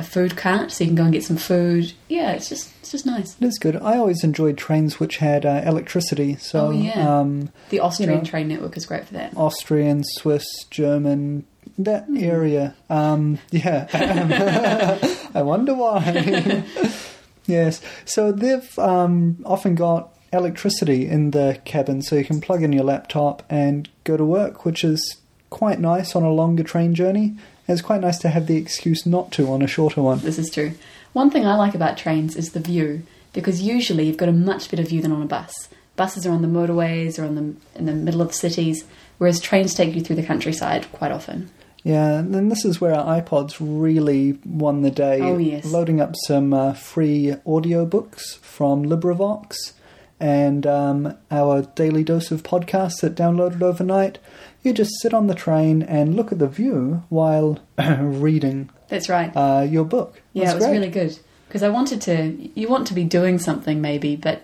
a 0.00 0.02
food 0.02 0.36
cart, 0.36 0.72
so 0.72 0.82
you 0.84 0.88
can 0.88 0.96
go 0.96 1.04
and 1.04 1.12
get 1.12 1.22
some 1.24 1.36
food. 1.36 1.92
Yeah, 2.08 2.32
it's 2.32 2.48
just 2.48 2.70
it's 2.80 2.90
just 2.90 3.06
nice. 3.06 3.36
It 3.40 3.46
is 3.46 3.58
good. 3.58 3.76
I 3.76 3.96
always 3.98 4.24
enjoyed 4.24 4.58
trains 4.58 4.98
which 4.98 5.18
had 5.18 5.46
uh, 5.46 5.62
electricity. 5.64 6.36
So, 6.36 6.66
Oh, 6.66 6.70
yeah. 6.72 7.20
um, 7.20 7.50
The 7.70 7.80
Austrian 7.80 8.10
You 8.10 8.16
know. 8.18 8.24
train 8.24 8.48
network 8.48 8.76
is 8.76 8.86
great 8.86 9.06
for 9.06 9.14
that. 9.14 9.36
Austrian, 9.36 10.02
Swiss, 10.04 10.44
German, 10.70 11.44
that 11.78 12.04
Hmm. 12.06 12.16
area. 12.18 12.74
Um, 12.88 13.38
yeah. 13.50 13.86
I 15.34 15.42
wonder 15.42 15.74
why. 15.74 16.64
yes. 17.46 17.80
So 18.04 18.32
they've 18.32 18.78
um, 18.78 19.38
often 19.44 19.74
got 19.74 20.10
electricity 20.32 21.06
in 21.08 21.32
the 21.32 21.58
cabin, 21.64 22.02
so 22.02 22.16
you 22.16 22.24
can 22.24 22.40
plug 22.40 22.62
in 22.62 22.72
your 22.72 22.84
laptop 22.84 23.42
and 23.50 23.88
go 24.04 24.16
to 24.16 24.24
work, 24.24 24.64
which 24.64 24.84
is 24.84 25.16
quite 25.50 25.80
nice 25.80 26.14
on 26.14 26.22
a 26.22 26.30
longer 26.32 26.62
train 26.62 26.94
journey. 26.94 27.36
It's 27.70 27.82
quite 27.82 28.00
nice 28.00 28.18
to 28.18 28.28
have 28.28 28.46
the 28.46 28.56
excuse 28.56 29.06
not 29.06 29.32
to 29.32 29.50
on 29.50 29.62
a 29.62 29.66
shorter 29.66 30.02
one. 30.02 30.18
This 30.18 30.38
is 30.38 30.50
true. 30.50 30.72
One 31.12 31.30
thing 31.30 31.46
I 31.46 31.56
like 31.56 31.74
about 31.74 31.96
trains 31.96 32.36
is 32.36 32.52
the 32.52 32.60
view, 32.60 33.02
because 33.32 33.62
usually 33.62 34.06
you've 34.06 34.16
got 34.16 34.28
a 34.28 34.32
much 34.32 34.70
better 34.70 34.82
view 34.82 35.00
than 35.00 35.12
on 35.12 35.22
a 35.22 35.26
bus. 35.26 35.68
Buses 35.96 36.26
are 36.26 36.32
on 36.32 36.42
the 36.42 36.48
motorways 36.48 37.18
or 37.18 37.24
on 37.24 37.34
the 37.34 37.78
in 37.78 37.86
the 37.86 37.92
middle 37.92 38.22
of 38.22 38.34
cities, 38.34 38.84
whereas 39.18 39.40
trains 39.40 39.74
take 39.74 39.94
you 39.94 40.00
through 40.00 40.16
the 40.16 40.22
countryside 40.22 40.90
quite 40.92 41.12
often. 41.12 41.50
Yeah, 41.82 42.18
and 42.18 42.34
then 42.34 42.48
this 42.48 42.64
is 42.64 42.80
where 42.80 42.94
our 42.94 43.20
iPods 43.20 43.56
really 43.58 44.38
won 44.44 44.82
the 44.82 44.90
day. 44.90 45.20
Oh, 45.20 45.38
yes. 45.38 45.64
Loading 45.64 46.00
up 46.00 46.14
some 46.26 46.52
uh, 46.52 46.74
free 46.74 47.34
audiobooks 47.46 48.36
from 48.38 48.84
LibriVox 48.84 49.72
and 50.20 50.66
um, 50.66 51.16
our 51.30 51.62
daily 51.62 52.04
dose 52.04 52.30
of 52.30 52.42
podcasts 52.42 53.00
that 53.00 53.14
downloaded 53.14 53.62
overnight. 53.62 54.18
You 54.62 54.72
just 54.74 54.92
sit 55.00 55.14
on 55.14 55.26
the 55.26 55.34
train 55.34 55.82
and 55.82 56.14
look 56.14 56.30
at 56.32 56.38
the 56.38 56.46
view 56.46 57.02
while 57.08 57.58
reading 57.78 58.68
That's 58.88 59.08
right. 59.08 59.32
uh, 59.34 59.66
your 59.68 59.84
book. 59.86 60.20
yeah, 60.34 60.44
That's 60.44 60.52
it 60.52 60.56
was 60.58 60.64
great. 60.66 60.72
really 60.78 60.90
good 60.90 61.18
because 61.48 61.62
I 61.62 61.70
wanted 61.70 62.00
to. 62.02 62.50
You 62.54 62.68
want 62.68 62.86
to 62.88 62.94
be 62.94 63.04
doing 63.04 63.38
something 63.38 63.80
maybe, 63.80 64.16
but 64.16 64.42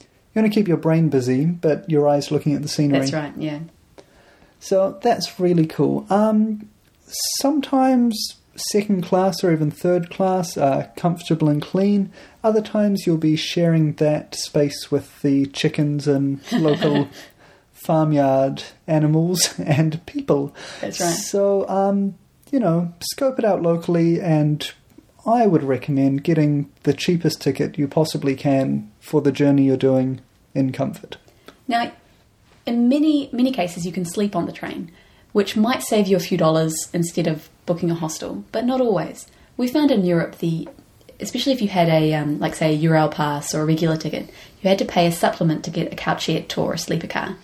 You 0.00 0.42
want 0.42 0.52
to 0.52 0.58
keep 0.58 0.68
your 0.68 0.76
brain 0.76 1.08
busy, 1.08 1.44
but 1.46 1.90
your 1.90 2.08
eyes 2.08 2.30
looking 2.30 2.54
at 2.54 2.62
the 2.62 2.68
scenery. 2.68 3.00
that's 3.00 3.12
right. 3.12 3.32
Yeah. 3.36 3.58
So 4.60 4.98
that's 5.02 5.38
really 5.40 5.66
cool. 5.66 6.06
Um, 6.08 6.68
sometimes 7.40 8.36
second 8.58 9.02
class 9.02 9.42
or 9.42 9.52
even 9.52 9.70
third 9.70 10.10
class 10.10 10.56
are 10.56 10.90
comfortable 10.96 11.48
and 11.48 11.62
clean. 11.62 12.12
Other 12.42 12.62
times 12.62 13.04
you'll 13.06 13.16
be 13.16 13.36
sharing 13.36 13.94
that 13.94 14.34
space 14.34 14.90
with 14.90 15.22
the 15.22 15.46
chickens 15.46 16.06
and 16.06 16.40
local 16.52 17.08
farmyard 17.72 18.62
animals 18.86 19.58
and 19.64 20.04
people. 20.06 20.54
That's 20.80 21.00
right. 21.00 21.14
So, 21.14 21.68
um, 21.68 22.16
you 22.50 22.60
know, 22.60 22.92
scope 23.00 23.38
it 23.38 23.44
out 23.44 23.62
locally, 23.62 24.20
and 24.20 24.70
I 25.26 25.46
would 25.46 25.62
recommend 25.62 26.24
getting 26.24 26.70
the 26.84 26.94
cheapest 26.94 27.40
ticket 27.40 27.78
you 27.78 27.88
possibly 27.88 28.34
can 28.34 28.90
for 29.00 29.20
the 29.20 29.32
journey 29.32 29.64
you're 29.64 29.76
doing 29.76 30.20
in 30.54 30.72
comfort. 30.72 31.18
Now, 31.66 31.92
in 32.66 32.88
many 32.88 33.28
many 33.32 33.52
cases, 33.52 33.86
you 33.86 33.92
can 33.92 34.04
sleep 34.04 34.34
on 34.34 34.46
the 34.46 34.52
train, 34.52 34.90
which 35.32 35.56
might 35.56 35.82
save 35.82 36.06
you 36.06 36.16
a 36.16 36.20
few 36.20 36.38
dollars 36.38 36.74
instead 36.92 37.26
of 37.26 37.48
booking 37.68 37.90
a 37.90 37.94
hostel, 37.94 38.44
but 38.50 38.64
not 38.64 38.80
always. 38.80 39.28
We 39.56 39.68
found 39.68 39.92
in 39.92 40.04
Europe 40.04 40.38
the, 40.38 40.68
especially 41.20 41.52
if 41.52 41.62
you 41.62 41.68
had 41.68 41.88
a 41.88 42.14
um, 42.14 42.40
like 42.40 42.56
say 42.56 42.74
a 42.74 42.78
Eurail 42.78 43.12
pass 43.12 43.54
or 43.54 43.62
a 43.62 43.66
regular 43.66 43.96
ticket, 43.96 44.28
you 44.60 44.68
had 44.68 44.78
to 44.78 44.84
pay 44.84 45.06
a 45.06 45.12
supplement 45.12 45.64
to 45.64 45.70
get 45.70 45.92
a 45.92 45.96
couchette 45.96 46.48
tour 46.48 46.70
or 46.70 46.74
a 46.74 46.78
sleeper 46.78 47.06
car, 47.06 47.36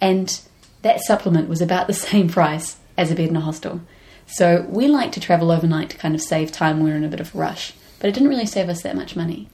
and 0.00 0.40
that 0.82 1.02
supplement 1.02 1.48
was 1.48 1.60
about 1.60 1.86
the 1.92 1.92
same 1.92 2.28
price 2.28 2.76
as 2.96 3.12
a 3.12 3.14
bed 3.14 3.28
in 3.28 3.36
a 3.36 3.40
hostel. 3.40 3.82
So 4.26 4.66
we 4.68 4.88
like 4.88 5.12
to 5.12 5.20
travel 5.20 5.52
overnight 5.52 5.90
to 5.90 5.96
kind 5.96 6.14
of 6.14 6.22
save 6.22 6.50
time 6.50 6.78
when 6.80 6.90
we're 6.90 6.96
in 6.96 7.04
a 7.04 7.08
bit 7.08 7.20
of 7.20 7.32
a 7.32 7.38
rush, 7.38 7.72
but 8.00 8.08
it 8.08 8.12
didn't 8.12 8.28
really 8.28 8.46
save 8.46 8.68
us 8.68 8.82
that 8.82 8.96
much 8.96 9.14
money. 9.14 9.48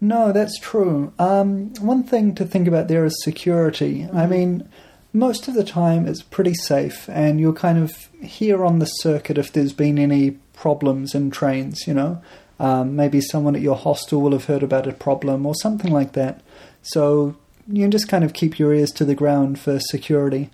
No, 0.00 0.32
that's 0.32 0.58
true. 0.58 1.12
Um, 1.18 1.74
one 1.74 2.02
thing 2.02 2.34
to 2.36 2.46
think 2.46 2.66
about 2.66 2.88
there 2.88 3.04
is 3.04 3.22
security. 3.22 4.08
I 4.12 4.26
mean, 4.26 4.66
most 5.12 5.48
of 5.48 5.54
the 5.54 5.64
time 5.64 6.06
it's 6.06 6.22
pretty 6.22 6.54
safe, 6.54 7.08
and 7.08 7.40
you'll 7.40 7.52
kind 7.52 7.78
of 7.78 8.08
hear 8.22 8.64
on 8.64 8.78
the 8.78 8.86
circuit 8.86 9.38
if 9.38 9.52
there's 9.52 9.72
been 9.72 9.98
any 9.98 10.32
problems 10.54 11.14
in 11.14 11.30
trains, 11.30 11.86
you 11.86 11.94
know. 11.94 12.22
Um, 12.58 12.94
maybe 12.94 13.20
someone 13.22 13.56
at 13.56 13.62
your 13.62 13.76
hostel 13.76 14.20
will 14.20 14.32
have 14.32 14.44
heard 14.44 14.62
about 14.62 14.86
a 14.86 14.92
problem 14.92 15.46
or 15.46 15.54
something 15.54 15.90
like 15.90 16.12
that. 16.12 16.42
So 16.82 17.36
you 17.66 17.82
can 17.82 17.90
just 17.90 18.08
kind 18.08 18.22
of 18.22 18.34
keep 18.34 18.58
your 18.58 18.74
ears 18.74 18.90
to 18.92 19.04
the 19.04 19.14
ground 19.14 19.58
for 19.58 19.80
security. 19.80 20.50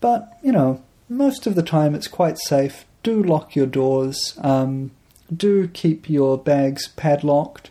But, 0.00 0.38
you 0.42 0.52
know, 0.52 0.82
most 1.08 1.48
of 1.48 1.56
the 1.56 1.62
time 1.62 1.94
it's 1.94 2.06
quite 2.06 2.38
safe. 2.38 2.84
Do 3.02 3.20
lock 3.20 3.56
your 3.56 3.66
doors. 3.66 4.38
Um, 4.40 4.92
do 5.34 5.66
keep 5.68 6.08
your 6.08 6.38
bags 6.38 6.88
padlocked. 6.88 7.70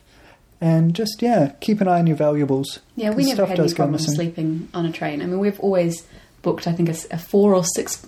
And 0.61 0.93
just, 0.93 1.21
yeah, 1.21 1.53
keep 1.61 1.79
an 1.79 1.87
eye 1.87 1.99
on 1.99 2.07
your 2.07 2.17
valuables. 2.17 2.79
Yeah, 2.97 3.11
we 3.11 3.25
never 3.25 3.45
had 3.45 3.59
any 3.59 3.73
problems 3.73 4.01
missing. 4.01 4.15
sleeping 4.15 4.69
on 4.73 4.85
a 4.85 4.91
train. 4.91 5.21
I 5.21 5.25
mean, 5.25 5.39
we've 5.39 5.59
always 5.61 6.05
booked, 6.41 6.67
I 6.67 6.73
think, 6.73 6.89
a 6.89 7.17
four 7.17 7.53
or 7.55 7.63
six 7.63 8.05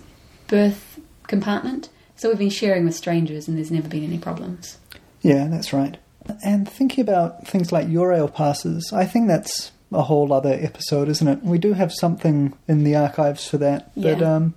berth 0.48 0.98
compartment. 1.26 1.88
So 2.16 2.28
we've 2.28 2.38
been 2.38 2.50
sharing 2.50 2.84
with 2.84 2.94
strangers, 2.94 3.48
and 3.48 3.56
there's 3.56 3.70
never 3.70 3.88
been 3.88 4.04
any 4.04 4.18
problems. 4.18 4.78
Yeah, 5.22 5.48
that's 5.48 5.72
right. 5.72 5.96
And 6.44 6.68
thinking 6.68 7.02
about 7.02 7.46
things 7.48 7.72
like 7.72 7.86
Eurail 7.88 8.32
passes, 8.32 8.92
I 8.92 9.04
think 9.06 9.26
that's 9.28 9.72
a 9.92 10.02
whole 10.02 10.32
other 10.32 10.52
episode, 10.60 11.08
isn't 11.08 11.26
it? 11.28 11.42
We 11.42 11.58
do 11.58 11.72
have 11.72 11.92
something 11.92 12.54
in 12.68 12.84
the 12.84 12.94
archives 12.96 13.46
for 13.48 13.58
that. 13.58 13.90
But, 13.96 14.20
Yeah. 14.20 14.34
um, 14.36 14.54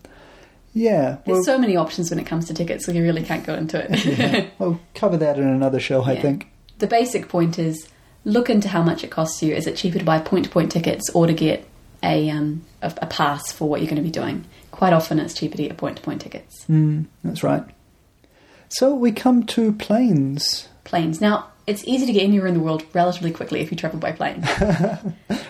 yeah, 0.73 1.17
There's 1.25 1.37
we'll, 1.37 1.43
so 1.43 1.57
many 1.57 1.75
options 1.75 2.09
when 2.09 2.19
it 2.19 2.25
comes 2.25 2.45
to 2.47 2.53
tickets, 2.53 2.85
so 2.85 2.91
you 2.91 3.01
really 3.01 3.23
can't 3.23 3.45
go 3.45 3.53
into 3.55 3.79
it. 3.83 4.05
yeah, 4.05 4.45
we'll 4.59 4.79
cover 4.93 5.17
that 5.17 5.37
in 5.37 5.47
another 5.47 5.79
show, 5.79 6.01
I 6.03 6.13
Yeah. 6.13 6.21
think. 6.21 6.47
the 6.79 6.87
basic 6.87 7.29
point 7.29 7.57
is 7.57 7.87
look 8.25 8.49
into 8.49 8.67
how 8.67 8.83
much 8.83 9.03
it 9.03 9.09
costs 9.09 9.41
you. 9.41 9.53
Is 9.55 9.65
it 9.67 9.75
cheaper 9.77 9.97
to 9.99 10.03
buy 10.05 10.19
point-to-point 10.19 10.71
tickets 10.71 11.09
or 11.13 11.25
to 11.27 11.33
get 11.33 11.65
a, 12.03 12.29
um, 12.29 12.63
a, 12.81 12.93
a 13.01 13.05
pass 13.07 13.51
for 13.51 13.67
what 13.67 13.81
you're 13.81 13.89
going 13.89 14.01
to 14.01 14.03
be 14.03 14.11
doing? 14.11 14.45
Quite 14.71 14.93
often, 14.93 15.19
it's 15.19 15.33
cheaper 15.33 15.57
to 15.57 15.63
get 15.63 15.77
point-to-point 15.77 16.21
tickets. 16.21 16.65
Mm, 16.69 17.05
that's 17.23 17.43
right. 17.43 17.63
So 18.69 18.93
we 18.93 19.11
come 19.11 19.45
to 19.47 19.71
planes. 19.73 20.67
Planes. 20.83 21.21
Now, 21.21 21.47
it's 21.67 21.83
easy 21.85 22.05
to 22.05 22.11
get 22.13 22.23
anywhere 22.23 22.47
in 22.47 22.53
the 22.53 22.59
world 22.59 22.83
relatively 22.93 23.31
quickly 23.31 23.61
if 23.61 23.71
you 23.71 23.77
travel 23.77 23.99
by 23.99 24.11
plane. 24.11 24.41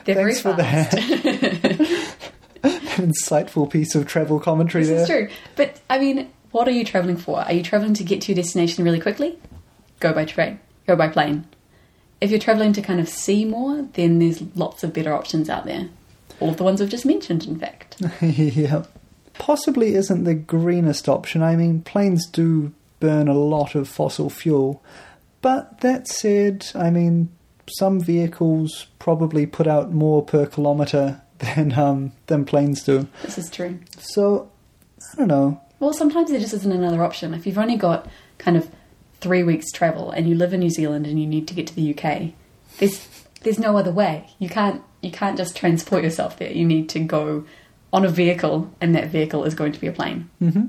They're 0.05 0.15
very 0.15 0.36
fast. 0.36 0.58
that. 0.91 2.15
Insightful 2.63 3.69
piece 3.69 3.95
of 3.95 4.08
travel 4.08 4.39
commentary 4.39 4.86
This 4.86 5.08
there. 5.08 5.25
is 5.25 5.27
true. 5.27 5.38
But 5.55 5.81
I 5.89 5.99
mean, 5.99 6.31
what 6.51 6.67
are 6.67 6.71
you 6.71 6.86
traveling 6.86 7.17
for? 7.17 7.39
Are 7.39 7.51
you 7.53 7.63
traveling 7.63 7.93
to 7.95 8.03
get 8.03 8.21
to 8.21 8.31
your 8.31 8.36
destination 8.41 8.84
really 8.84 8.99
quickly? 8.99 9.38
Go 9.99 10.13
by 10.13 10.25
train. 10.25 10.60
Go 10.88 10.95
by 10.95 11.10
plane. 11.10 11.45
If 12.21 12.29
you're 12.31 12.39
traveling 12.39 12.73
to 12.73 12.81
kind 12.81 12.99
of 12.99 13.10
see 13.10 13.43
more, 13.43 13.81
then 13.93 14.19
there's 14.19 14.41
lots 14.55 14.84
of 14.84 14.93
better 14.93 15.13
options 15.13 15.49
out 15.49 15.65
there. 15.65 15.89
All 16.39 16.49
of 16.49 16.57
the 16.57 16.63
ones 16.63 16.81
I've 16.81 16.89
just 16.89 17.05
mentioned, 17.05 17.45
in 17.45 17.57
fact. 17.57 18.01
yeah. 18.21 18.83
Possibly 19.33 19.95
isn't 19.95 20.23
the 20.23 20.33
greenest 20.33 21.09
option. 21.09 21.41
I 21.41 21.55
mean, 21.55 21.81
planes 21.81 22.27
do 22.27 22.73
burn 22.99 23.27
a 23.27 23.33
lot 23.33 23.75
of 23.75 23.87
fossil 23.87 24.29
fuel. 24.29 24.83
But 25.41 25.81
that 25.81 26.07
said, 26.07 26.67
I 26.73 26.89
mean, 26.89 27.29
some 27.77 27.99
vehicles 27.99 28.87
probably 28.99 29.45
put 29.45 29.67
out 29.67 29.91
more 29.91 30.23
per 30.23 30.45
kilometre 30.45 31.21
than 31.39 31.73
um, 31.73 32.13
than 32.27 32.45
planes 32.45 32.83
do. 32.83 33.07
This 33.23 33.37
is 33.37 33.49
true. 33.49 33.79
So 33.99 34.49
I 35.13 35.17
don't 35.17 35.27
know. 35.27 35.61
Well, 35.79 35.93
sometimes 35.93 36.31
there 36.31 36.39
just 36.39 36.53
isn't 36.53 36.71
another 36.71 37.03
option. 37.03 37.33
If 37.33 37.45
you've 37.45 37.57
only 37.57 37.75
got 37.75 38.09
kind 38.37 38.55
of 38.57 38.69
three 39.19 39.43
weeks 39.43 39.71
travel 39.71 40.11
and 40.11 40.27
you 40.29 40.35
live 40.35 40.53
in 40.53 40.61
New 40.61 40.69
Zealand 40.69 41.05
and 41.05 41.19
you 41.19 41.27
need 41.27 41.47
to 41.49 41.53
get 41.53 41.67
to 41.67 41.75
the 41.75 41.93
UK, 41.93 42.31
there's 42.77 43.07
there's 43.41 43.59
no 43.59 43.77
other 43.77 43.91
way. 43.91 44.29
You 44.39 44.49
can't 44.49 44.81
you 45.05 45.11
can't 45.11 45.37
just 45.37 45.55
transport 45.55 46.03
yourself 46.03 46.37
there. 46.37 46.51
You 46.51 46.65
need 46.65 46.89
to 46.89 46.99
go 46.99 47.45
on 47.93 48.03
a 48.05 48.09
vehicle, 48.09 48.73
and 48.81 48.95
that 48.95 49.07
vehicle 49.09 49.43
is 49.45 49.55
going 49.55 49.71
to 49.71 49.79
be 49.79 49.87
a 49.87 49.91
plane. 49.91 50.29
hmm 50.39 50.63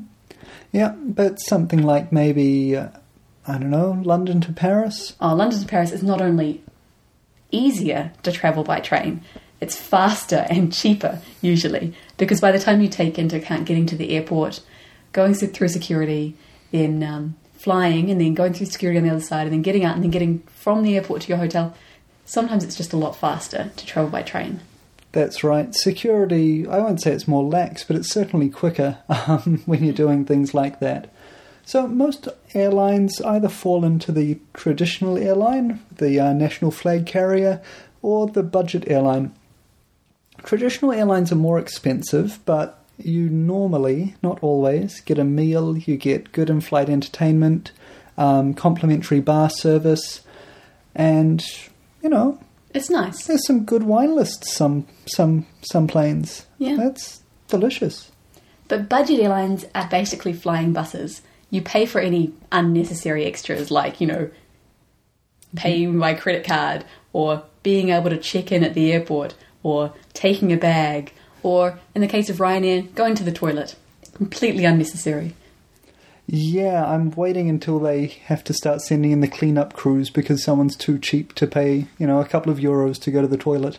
Yeah, 0.72 0.90
but 0.90 1.40
something 1.40 1.82
like 1.82 2.12
maybe 2.12 2.76
uh, 2.76 2.88
I 3.48 3.58
don't 3.58 3.70
know, 3.70 4.00
London 4.04 4.40
to 4.42 4.52
Paris. 4.52 5.14
Oh, 5.20 5.34
London 5.34 5.60
to 5.60 5.66
Paris 5.66 5.92
is 5.92 6.02
not 6.02 6.20
only 6.20 6.62
easier 7.50 8.12
to 8.22 8.32
travel 8.32 8.64
by 8.64 8.80
train, 8.80 9.22
it's 9.60 9.76
faster 9.76 10.46
and 10.50 10.72
cheaper 10.72 11.20
usually 11.40 11.94
because 12.18 12.40
by 12.40 12.52
the 12.52 12.58
time 12.58 12.80
you 12.80 12.88
take 12.88 13.18
into 13.18 13.36
account 13.36 13.64
getting 13.64 13.86
to 13.86 13.96
the 13.96 14.10
airport, 14.10 14.60
going 15.12 15.32
through 15.34 15.48
through 15.48 15.68
security, 15.68 16.36
then 16.72 17.02
um, 17.02 17.36
flying, 17.54 18.10
and 18.10 18.20
then 18.20 18.34
going 18.34 18.52
through 18.52 18.66
security 18.66 18.98
on 18.98 19.04
the 19.04 19.10
other 19.10 19.20
side, 19.20 19.44
and 19.44 19.52
then 19.52 19.62
getting 19.62 19.84
out, 19.84 19.94
and 19.94 20.04
then 20.04 20.10
getting 20.10 20.40
from 20.46 20.82
the 20.82 20.96
airport 20.96 21.22
to 21.22 21.28
your 21.28 21.38
hotel, 21.38 21.74
sometimes 22.26 22.62
it's 22.62 22.76
just 22.76 22.92
a 22.92 22.98
lot 22.98 23.16
faster 23.16 23.70
to 23.74 23.86
travel 23.86 24.10
by 24.10 24.20
train. 24.20 24.60
That's 25.12 25.42
right. 25.42 25.74
Security, 25.74 26.66
I 26.68 26.78
won't 26.78 27.00
say 27.00 27.12
it's 27.12 27.26
more 27.26 27.42
lax, 27.42 27.82
but 27.84 27.96
it's 27.96 28.10
certainly 28.10 28.50
quicker 28.50 28.98
um, 29.08 29.62
when 29.64 29.82
you're 29.82 29.94
doing 29.94 30.26
things 30.26 30.52
like 30.52 30.80
that. 30.80 31.10
So, 31.64 31.88
most 31.88 32.28
airlines 32.54 33.20
either 33.22 33.48
fall 33.48 33.84
into 33.84 34.12
the 34.12 34.38
traditional 34.54 35.16
airline, 35.16 35.80
the 35.90 36.20
uh, 36.20 36.32
national 36.32 36.70
flag 36.70 37.06
carrier, 37.06 37.60
or 38.02 38.26
the 38.26 38.42
budget 38.42 38.84
airline. 38.86 39.32
Traditional 40.44 40.92
airlines 40.92 41.32
are 41.32 41.36
more 41.36 41.58
expensive, 41.58 42.38
but 42.44 42.84
you 42.98 43.28
normally, 43.28 44.14
not 44.22 44.38
always, 44.42 45.00
get 45.00 45.18
a 45.18 45.24
meal, 45.24 45.76
you 45.76 45.96
get 45.96 46.30
good 46.30 46.50
in 46.50 46.60
flight 46.60 46.88
entertainment, 46.88 47.72
um, 48.16 48.54
complimentary 48.54 49.20
bar 49.20 49.50
service, 49.50 50.20
and, 50.94 51.44
you 52.06 52.10
know, 52.10 52.38
It's 52.72 52.88
nice. 52.88 53.26
there's 53.26 53.44
some 53.44 53.64
good 53.64 53.82
wine 53.82 54.14
lists 54.14 54.54
some 54.54 54.86
some 55.06 55.44
some 55.62 55.88
planes. 55.88 56.46
Yeah. 56.58 56.76
That's 56.76 57.20
delicious. 57.48 58.12
But 58.68 58.88
budget 58.88 59.18
airlines 59.18 59.66
are 59.74 59.88
basically 59.88 60.32
flying 60.32 60.72
buses. 60.72 61.22
You 61.50 61.62
pay 61.62 61.84
for 61.84 62.00
any 62.00 62.32
unnecessary 62.52 63.24
extras 63.24 63.72
like, 63.72 64.00
you 64.00 64.06
know, 64.06 64.30
paying 65.56 65.90
mm-hmm. 65.90 66.00
by 66.00 66.14
credit 66.14 66.46
card 66.46 66.84
or 67.12 67.42
being 67.64 67.88
able 67.88 68.10
to 68.10 68.18
check 68.18 68.52
in 68.52 68.62
at 68.62 68.74
the 68.74 68.92
airport 68.92 69.34
or 69.64 69.92
taking 70.12 70.52
a 70.52 70.56
bag 70.56 71.12
or, 71.42 71.80
in 71.94 72.02
the 72.02 72.08
case 72.08 72.30
of 72.30 72.36
Ryanair, 72.36 72.94
going 72.94 73.16
to 73.16 73.24
the 73.24 73.32
toilet. 73.32 73.74
Completely 74.14 74.64
unnecessary. 74.64 75.34
Yeah, 76.28 76.84
I'm 76.84 77.12
waiting 77.12 77.48
until 77.48 77.78
they 77.78 78.06
have 78.24 78.42
to 78.44 78.52
start 78.52 78.80
sending 78.80 79.12
in 79.12 79.20
the 79.20 79.28
cleanup 79.28 79.74
crews 79.74 80.10
because 80.10 80.42
someone's 80.42 80.74
too 80.74 80.98
cheap 80.98 81.34
to 81.34 81.46
pay, 81.46 81.86
you 81.98 82.06
know, 82.06 82.20
a 82.20 82.24
couple 82.26 82.50
of 82.50 82.58
euros 82.58 83.00
to 83.02 83.12
go 83.12 83.20
to 83.20 83.28
the 83.28 83.36
toilet. 83.36 83.78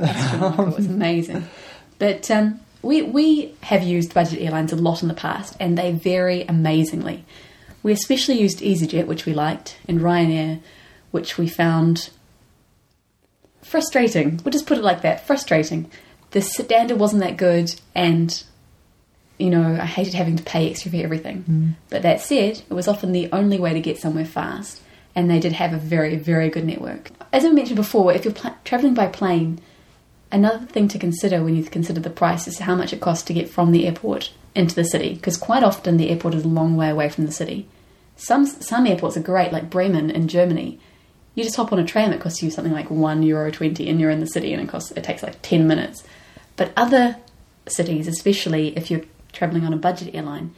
Astronomical. 0.00 0.76
it's 0.76 0.86
amazing. 0.88 1.48
But 2.00 2.28
um, 2.32 2.60
we 2.82 3.02
we 3.02 3.54
have 3.62 3.84
used 3.84 4.12
budget 4.12 4.42
airlines 4.42 4.72
a 4.72 4.76
lot 4.76 5.02
in 5.02 5.08
the 5.08 5.14
past, 5.14 5.56
and 5.60 5.78
they 5.78 5.92
vary 5.92 6.42
amazingly. 6.42 7.24
We 7.84 7.92
especially 7.92 8.40
used 8.40 8.58
EasyJet, 8.58 9.06
which 9.06 9.24
we 9.24 9.32
liked, 9.32 9.78
and 9.86 10.00
Ryanair, 10.00 10.60
which 11.12 11.38
we 11.38 11.46
found 11.46 12.10
frustrating. 13.62 14.40
We'll 14.44 14.52
just 14.52 14.66
put 14.66 14.78
it 14.78 14.84
like 14.84 15.02
that: 15.02 15.24
frustrating. 15.26 15.88
The 16.32 16.40
standard 16.40 16.98
wasn't 16.98 17.22
that 17.22 17.36
good, 17.36 17.72
and 17.94 18.42
you 19.38 19.50
know 19.50 19.78
I 19.80 19.86
hated 19.86 20.14
having 20.14 20.36
to 20.36 20.42
pay 20.42 20.70
extra 20.70 20.90
for 20.90 20.96
everything. 20.98 21.44
Mm. 21.48 21.74
But 21.90 22.02
that 22.02 22.20
said, 22.20 22.62
it 22.68 22.74
was 22.74 22.88
often 22.88 23.12
the 23.12 23.30
only 23.32 23.58
way 23.58 23.72
to 23.72 23.80
get 23.80 23.98
somewhere 23.98 24.24
fast, 24.24 24.80
and 25.14 25.30
they 25.30 25.40
did 25.40 25.52
have 25.52 25.72
a 25.72 25.78
very 25.78 26.16
very 26.16 26.50
good 26.50 26.64
network. 26.64 27.10
As 27.32 27.44
I 27.44 27.50
mentioned 27.50 27.76
before, 27.76 28.12
if 28.12 28.24
you're 28.24 28.34
pl- 28.34 28.56
traveling 28.64 28.94
by 28.94 29.06
plane, 29.06 29.60
Another 30.34 30.66
thing 30.66 30.88
to 30.88 30.98
consider 30.98 31.44
when 31.44 31.54
you 31.54 31.62
consider 31.62 32.00
the 32.00 32.10
price 32.10 32.48
is 32.48 32.58
how 32.58 32.74
much 32.74 32.92
it 32.92 33.00
costs 33.00 33.24
to 33.26 33.32
get 33.32 33.48
from 33.48 33.70
the 33.70 33.86
airport 33.86 34.32
into 34.52 34.74
the 34.74 34.84
city, 34.84 35.14
because 35.14 35.36
quite 35.36 35.62
often 35.62 35.96
the 35.96 36.10
airport 36.10 36.34
is 36.34 36.44
a 36.44 36.48
long 36.48 36.76
way 36.76 36.90
away 36.90 37.08
from 37.08 37.24
the 37.24 37.30
city. 37.30 37.68
Some 38.16 38.44
some 38.44 38.84
airports 38.84 39.16
are 39.16 39.22
great, 39.22 39.52
like 39.52 39.70
Bremen 39.70 40.10
in 40.10 40.26
Germany. 40.26 40.80
You 41.36 41.44
just 41.44 41.54
hop 41.54 41.72
on 41.72 41.78
a 41.78 41.84
tram; 41.84 42.12
it 42.12 42.20
costs 42.20 42.42
you 42.42 42.50
something 42.50 42.72
like 42.72 42.90
one 42.90 43.22
euro 43.22 43.52
twenty, 43.52 43.88
and 43.88 44.00
you're 44.00 44.10
in 44.10 44.18
the 44.18 44.26
city, 44.26 44.52
and 44.52 44.60
it 44.60 44.68
costs 44.68 44.90
it 44.90 45.04
takes 45.04 45.22
like 45.22 45.40
ten 45.42 45.68
minutes. 45.68 46.02
But 46.56 46.72
other 46.76 47.16
cities, 47.68 48.08
especially 48.08 48.76
if 48.76 48.90
you're 48.90 49.02
traveling 49.34 49.64
on 49.66 49.72
a 49.74 49.76
budget 49.76 50.14
airline, 50.14 50.54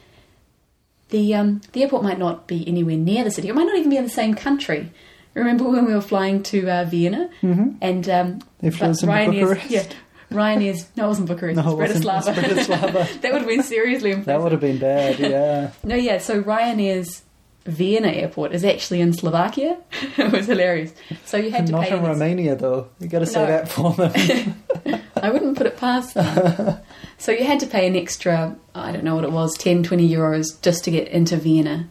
the 1.09 1.33
um, 1.35 1.61
the 1.73 1.83
airport 1.83 2.03
might 2.03 2.19
not 2.19 2.47
be 2.47 2.65
anywhere 2.67 2.95
near 2.97 3.23
the 3.23 3.31
city. 3.31 3.49
It 3.49 3.55
might 3.55 3.65
not 3.67 3.75
even 3.77 3.89
be 3.89 3.97
in 3.97 4.03
the 4.05 4.09
same 4.09 4.33
country. 4.35 4.91
Remember 5.33 5.65
when 5.69 5.85
we 5.85 5.93
were 5.93 6.01
flying 6.01 6.41
to 6.43 6.67
uh, 6.69 6.85
Vienna 6.85 7.29
Mm-hmm. 7.43 7.77
and 7.81 8.09
um, 8.09 8.39
was 8.61 9.03
in 9.03 9.09
Ryanair's, 9.09 9.49
Bucharest. 9.49 9.69
yeah, 9.69 9.83
Ryanair's 10.31 10.87
no, 10.97 11.05
it 11.05 11.07
wasn't 11.09 11.27
Bucharest. 11.29 11.55
No, 11.63 11.79
it 11.79 11.89
it 11.91 11.93
was 11.95 12.03
wasn't. 12.05 12.37
Bratislava. 12.37 12.43
Bratislava. 12.43 13.21
that 13.21 13.31
would 13.33 13.41
have 13.41 13.47
been 13.47 13.61
seriously 13.63 14.13
That 14.15 14.41
would 14.41 14.51
have 14.51 14.61
been 14.61 14.79
bad, 14.79 15.19
yeah. 15.19 15.71
No, 15.83 15.95
yeah. 15.95 16.17
So 16.17 16.41
Ryanair's 16.41 17.21
Vienna 17.65 18.07
airport 18.07 18.53
is 18.53 18.63
actually 18.65 18.99
in 19.01 19.13
Slovakia. 19.13 19.77
it 20.17 20.31
was 20.31 20.47
hilarious. 20.47 20.93
So 21.25 21.37
you 21.37 21.51
had 21.51 21.67
to 21.67 21.73
Not 21.73 21.83
pay. 21.85 21.89
in 21.97 21.99
an 21.99 22.05
Romania, 22.05 22.55
though. 22.55 22.87
you 22.99 23.07
got 23.07 23.19
to 23.19 23.25
say 23.25 23.41
No. 23.41 23.45
that 23.47 23.69
for 23.69 23.91
them. 23.93 25.03
I 25.21 25.29
wouldn't 25.29 25.57
put 25.57 25.67
it 25.67 25.77
past 25.77 26.13
them. 26.13 26.79
so 27.17 27.31
you 27.31 27.43
had 27.45 27.59
to 27.61 27.67
pay 27.67 27.87
an 27.87 27.95
extra, 27.95 28.55
I 28.75 28.91
don't 28.91 29.03
know 29.03 29.15
what 29.15 29.23
it 29.23 29.31
was, 29.31 29.57
10, 29.57 29.83
20 29.83 30.07
euros 30.09 30.61
just 30.61 30.83
to 30.85 30.91
get 30.91 31.07
into 31.09 31.37
Vienna. 31.37 31.87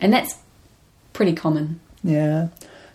And 0.00 0.12
that's 0.12 0.36
pretty 1.12 1.32
common. 1.32 1.80
yeah. 2.02 2.48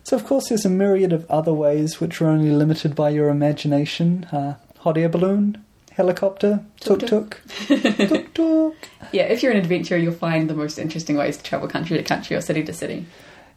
So, 0.04 0.16
of 0.18 0.26
course, 0.26 0.50
there's 0.50 0.66
a 0.66 0.70
myriad 0.70 1.14
of 1.14 1.30
other 1.30 1.54
ways 1.54 2.02
which 2.02 2.22
are 2.22 2.28
only 2.28 2.50
limited 2.50 2.96
by 2.96 3.12
your 3.12 3.30
imagination. 3.30 4.24
Uh, 4.26 4.56
hot 4.80 4.98
air 4.98 5.10
balloon, 5.10 5.64
helicopter, 5.92 6.64
tuk-tuk, 6.80 7.40
tuk-tuk. 7.68 8.76
Yeah, 9.12 9.24
if 9.24 9.44
you're 9.44 9.52
an 9.52 9.58
adventurer, 9.60 9.98
you'll 9.98 10.14
find 10.14 10.50
the 10.50 10.54
most 10.56 10.80
interesting 10.80 11.18
ways 11.18 11.38
to 11.38 11.44
travel 11.44 11.68
country 11.68 11.98
to 11.98 12.04
country 12.04 12.36
or 12.36 12.42
city 12.42 12.64
to 12.64 12.74
city. 12.74 13.06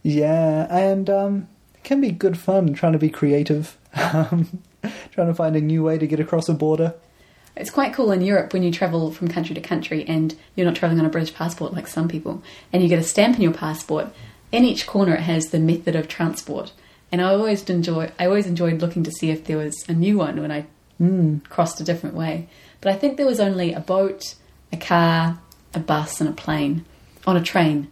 Yeah, 0.03 0.67
and 0.69 1.09
um, 1.09 1.47
it 1.73 1.83
can 1.83 1.99
be 2.01 2.11
good 2.11 2.37
fun 2.37 2.73
trying 2.73 2.93
to 2.93 2.99
be 2.99 3.09
creative, 3.09 3.77
um, 3.95 4.61
trying 5.11 5.27
to 5.27 5.33
find 5.33 5.55
a 5.55 5.61
new 5.61 5.83
way 5.83 5.97
to 5.97 6.07
get 6.07 6.19
across 6.19 6.49
a 6.49 6.53
border. 6.53 6.93
It's 7.55 7.69
quite 7.69 7.93
cool 7.93 8.11
in 8.11 8.21
Europe 8.21 8.51
when 8.51 8.63
you 8.63 8.71
travel 8.71 9.11
from 9.11 9.29
country 9.29 9.55
to 9.55 9.61
country 9.61 10.03
and 10.07 10.35
you're 10.55 10.65
not 10.65 10.75
traveling 10.75 10.99
on 10.99 11.05
a 11.05 11.09
British 11.09 11.33
passport 11.33 11.73
like 11.73 11.87
some 11.87 12.07
people, 12.07 12.43
and 12.73 12.83
you 12.83 12.89
get 12.89 12.99
a 12.99 13.03
stamp 13.03 13.37
in 13.37 13.41
your 13.41 13.53
passport. 13.53 14.07
In 14.51 14.63
each 14.65 14.85
corner, 14.87 15.15
it 15.15 15.21
has 15.21 15.49
the 15.49 15.59
method 15.59 15.95
of 15.95 16.07
transport, 16.07 16.71
and 17.11 17.21
I 17.21 17.25
always 17.33 17.63
enjoy. 17.69 18.11
I 18.19 18.25
always 18.25 18.45
enjoyed 18.47 18.81
looking 18.81 19.03
to 19.03 19.11
see 19.11 19.29
if 19.31 19.45
there 19.45 19.57
was 19.57 19.75
a 19.87 19.93
new 19.93 20.17
one 20.17 20.41
when 20.41 20.51
I 20.51 20.65
Mm. 21.01 21.43
crossed 21.49 21.81
a 21.81 21.83
different 21.83 22.15
way. 22.15 22.47
But 22.79 22.93
I 22.93 22.95
think 22.95 23.17
there 23.17 23.25
was 23.25 23.39
only 23.41 23.73
a 23.73 23.81
boat, 23.81 24.35
a 24.71 24.77
car, 24.77 25.39
a 25.73 25.79
bus, 25.79 26.21
and 26.21 26.29
a 26.29 26.33
plane 26.33 26.85
on 27.27 27.35
a 27.35 27.41
train. 27.43 27.89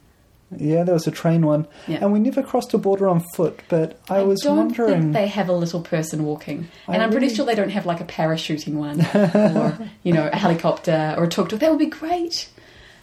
Yeah, 0.59 0.83
there 0.83 0.93
was 0.93 1.07
a 1.07 1.11
train 1.11 1.45
one, 1.45 1.67
Yeah. 1.87 1.99
and 2.01 2.11
we 2.13 2.19
never 2.19 2.43
crossed 2.43 2.73
a 2.73 2.77
border 2.77 3.07
on 3.07 3.21
foot. 3.35 3.61
But 3.69 3.99
I, 4.09 4.23
was 4.23 4.41
don't 4.41 4.57
wondering. 4.57 5.01
think 5.01 5.13
they 5.13 5.27
have 5.27 5.49
a 5.49 5.53
little 5.53 5.81
person 5.81 6.23
walking, 6.25 6.67
and 6.87 7.01
I'm 7.01 7.11
pretty 7.11 7.29
sure 7.29 7.45
they 7.45 7.55
don't 7.55 7.69
have 7.69 7.85
like 7.85 8.01
a 8.01 8.05
parachuting 8.05 8.73
one, 8.73 9.01
or 9.57 9.77
you 10.03 10.13
know, 10.13 10.29
a 10.31 10.35
helicopter 10.35 11.15
or 11.17 11.25
a 11.25 11.27
tuk 11.27 11.49
tuk. 11.49 11.59
That 11.59 11.69
would 11.69 11.79
be 11.79 11.85
great. 11.87 12.49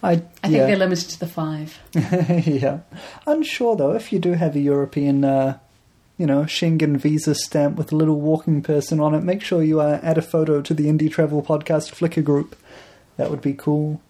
I, 0.02 0.12
I 0.12 0.16
think 0.16 0.54
yeah. 0.54 0.66
they're 0.66 0.76
limited 0.76 1.10
to 1.10 1.20
the 1.20 1.26
five. 1.26 1.78
yeah. 1.94 2.80
Unsure 3.26 3.76
though, 3.76 3.92
if 3.92 4.12
you 4.12 4.18
do 4.18 4.32
have 4.32 4.56
a 4.56 4.60
European, 4.60 5.24
uh, 5.24 5.58
you 6.16 6.26
know, 6.26 6.42
Schengen 6.42 6.96
visa 6.96 7.34
stamp 7.34 7.76
with 7.76 7.92
a 7.92 7.96
little 7.96 8.20
walking 8.20 8.62
person 8.62 9.00
on 9.00 9.14
it, 9.14 9.22
make 9.22 9.42
sure 9.42 9.62
you 9.62 9.80
uh, 9.80 10.00
add 10.02 10.16
a 10.18 10.22
photo 10.22 10.62
to 10.62 10.74
the 10.74 10.86
Indie 10.86 11.10
Travel 11.10 11.42
Podcast 11.42 11.92
Flickr 11.94 12.24
group. 12.24 12.56
That 13.16 13.30
would 13.30 13.42
be 13.42 13.52
cool. 13.52 14.00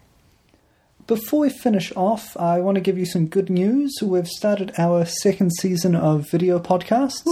Before 1.06 1.40
we 1.40 1.50
finish 1.50 1.92
off, 1.96 2.36
I 2.36 2.60
want 2.60 2.76
to 2.76 2.80
give 2.80 2.96
you 2.96 3.04
some 3.04 3.26
good 3.26 3.50
news. 3.50 3.92
We've 4.00 4.28
started 4.28 4.72
our 4.78 5.04
second 5.04 5.50
season 5.58 5.96
of 5.96 6.30
video 6.30 6.60
podcasts. 6.60 7.22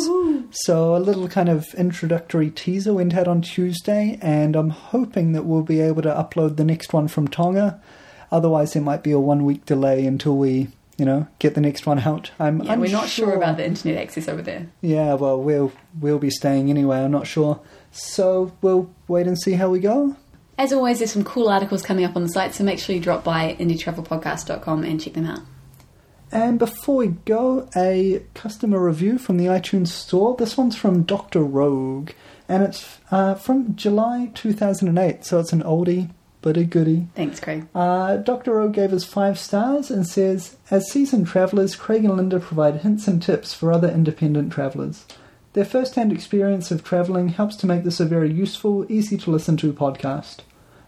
So, 0.51 0.97
a 0.97 0.99
little 0.99 1.29
kind 1.29 1.49
of 1.49 1.73
introductory 1.75 2.51
teaser 2.51 2.93
went 2.93 3.15
out 3.15 3.29
on 3.29 3.43
Tuesday, 3.43 4.19
and 4.21 4.57
I'm 4.57 4.71
hoping 4.71 5.33
that 5.33 5.45
we'll 5.45 5.63
be 5.63 5.81
able 5.81 6.03
to 6.03 6.09
upload 6.13 6.57
the 6.57 6.65
next 6.65 6.93
one 6.93 7.07
from 7.07 7.29
Tonga. 7.29 7.81
Otherwise, 8.33 8.73
there 8.73 8.83
might 8.83 9.05
be 9.05 9.13
a 9.13 9.21
one 9.21 9.45
week 9.45 9.65
delay 9.67 10.05
until 10.05 10.37
we, 10.37 10.69
you 10.99 11.05
know, 11.05 11.29
get 11.39 11.55
the 11.55 11.61
next 11.61 11.87
one 11.87 12.01
out. 12.01 12.33
I'm 12.41 12.63
Yeah, 12.63 12.77
we're 12.77 12.91
not 12.91 13.09
sure 13.09 13.35
about 13.35 13.57
the 13.57 13.65
internet 13.65 14.03
access 14.03 14.29
over 14.29 14.43
there. 14.43 14.67
Yeah, 14.81 15.15
well, 15.15 15.41
we'll 15.41 15.73
we'll 16.01 16.19
be 16.19 16.31
staying 16.31 16.71
anyway. 16.71 16.99
I'm 16.99 17.13
not 17.13 17.29
sure, 17.29 17.61
so 17.93 18.53
we'll 18.63 18.91
wait 19.07 19.29
and 19.29 19.41
see 19.41 19.53
how 19.53 19.71
we 19.71 19.79
go. 19.79 20.17
As 20.61 20.75
always, 20.75 20.99
there's 20.99 21.11
some 21.11 21.25
cool 21.25 21.49
articles 21.49 21.81
coming 21.81 22.05
up 22.05 22.17
on 22.17 22.23
the 22.23 22.29
site, 22.29 22.55
so 22.55 22.63
make 22.65 22.79
sure 22.79 22.95
you 22.95 23.01
drop 23.01 23.25
by 23.25 23.57
indietravelpodcast.com 23.59 24.85
and 24.85 25.01
check 25.01 25.15
them 25.15 25.25
out. 25.25 25.41
And 26.31 26.59
before 26.59 26.97
we 26.97 27.07
go, 27.25 27.67
a 27.75 28.23
customer 28.35 28.79
review 28.79 29.17
from 29.17 29.39
the 29.39 29.47
iTunes 29.47 29.89
Store. 29.89 30.37
This 30.37 30.59
one's 30.59 30.77
from 30.77 31.05
Doctor 31.05 31.43
Rogue, 31.43 32.11
and 32.47 32.63
it's 32.63 32.99
uh, 33.11 33.37
from 33.37 33.75
July 33.75 34.33
2008, 34.35 35.25
so 35.25 35.41
it's 35.41 35.55
an 35.55 35.63
oldie 35.63 36.11
but 36.43 36.59
a 36.59 36.65
goodie. 36.65 37.07
Thanks, 37.15 37.41
Craig. 37.41 37.67
Uh, 37.75 38.19
Dr. 38.19 38.53
Rogue 38.53 38.75
gave 38.75 38.93
us 38.93 39.05
five 39.05 39.39
stars 39.39 39.91
and 39.91 40.07
says, 40.07 40.59
As 40.71 40.91
seasoned 40.91 41.27
travellers, 41.27 41.75
Craig 41.75 42.05
and 42.05 42.19
Linda 42.19 42.39
provide 42.39 42.83
hints 42.83 43.09
and 43.09 43.23
tips 43.23 43.55
for 43.55 43.73
other 43.73 43.89
independent 43.89 44.53
travellers. 44.53 45.07
Their 45.55 45.65
first 45.65 45.95
hand 45.95 46.13
experience 46.13 46.71
of 46.71 46.85
travelling 46.85 47.31
helps 47.31 47.57
to 47.57 47.67
make 47.67 47.83
this 47.83 47.99
a 47.99 48.05
very 48.05 48.31
useful, 48.31 48.85
easy 48.93 49.17
to 49.17 49.31
listen 49.31 49.57
to 49.57 49.73
podcast. 49.73 50.41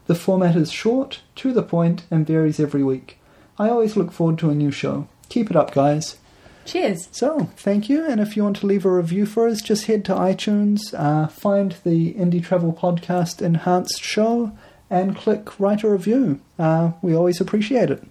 The 0.07 0.15
format 0.15 0.57
is 0.57 0.73
short, 0.73 1.21
to 1.37 1.53
the 1.53 1.63
point, 1.63 2.05
and 2.11 2.27
varies 2.27 2.59
every 2.59 2.83
week. 2.83 3.19
I 3.59 3.69
always 3.69 3.97
look 3.97 4.13
forward 4.13 4.39
to 4.39 4.51
a 4.51 4.55
new 4.55 4.71
show. 4.71 5.07
Keep 5.29 5.51
it 5.51 5.57
up, 5.57 5.73
guys. 5.73 6.17
Cheers. 6.65 7.09
So, 7.11 7.51
thank 7.57 7.89
you, 7.89 8.05
and 8.05 8.21
if 8.21 8.37
you 8.37 8.45
want 8.45 8.57
to 8.59 8.67
leave 8.67 8.85
a 8.85 8.91
review 8.91 9.27
for 9.27 9.49
us, 9.49 9.61
just 9.61 9.87
head 9.87 10.05
to 10.07 10.15
iTunes, 10.15 10.81
uh, 10.95 11.27
find 11.29 11.77
the 11.85 12.15
Indie 12.15 12.43
Travel 12.43 12.73
Podcast 12.73 13.43
Enhanced 13.43 14.03
Show, 14.03 14.53
and 14.91 15.17
click 15.17 15.59
Write 15.59 15.83
a 15.83 15.91
Review. 15.91 16.41
Uh, 16.59 16.93
we 17.01 17.15
always 17.15 17.41
appreciate 17.41 17.91
it. 17.91 18.05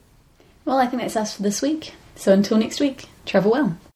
Well, 0.65 0.77
I 0.77 0.87
think 0.87 1.01
that's 1.01 1.15
us 1.15 1.35
for 1.35 1.43
this 1.43 1.61
week. 1.61 1.93
So 2.15 2.33
until 2.33 2.57
next 2.57 2.79
week, 2.79 3.05
travel 3.25 3.51
well. 3.51 3.77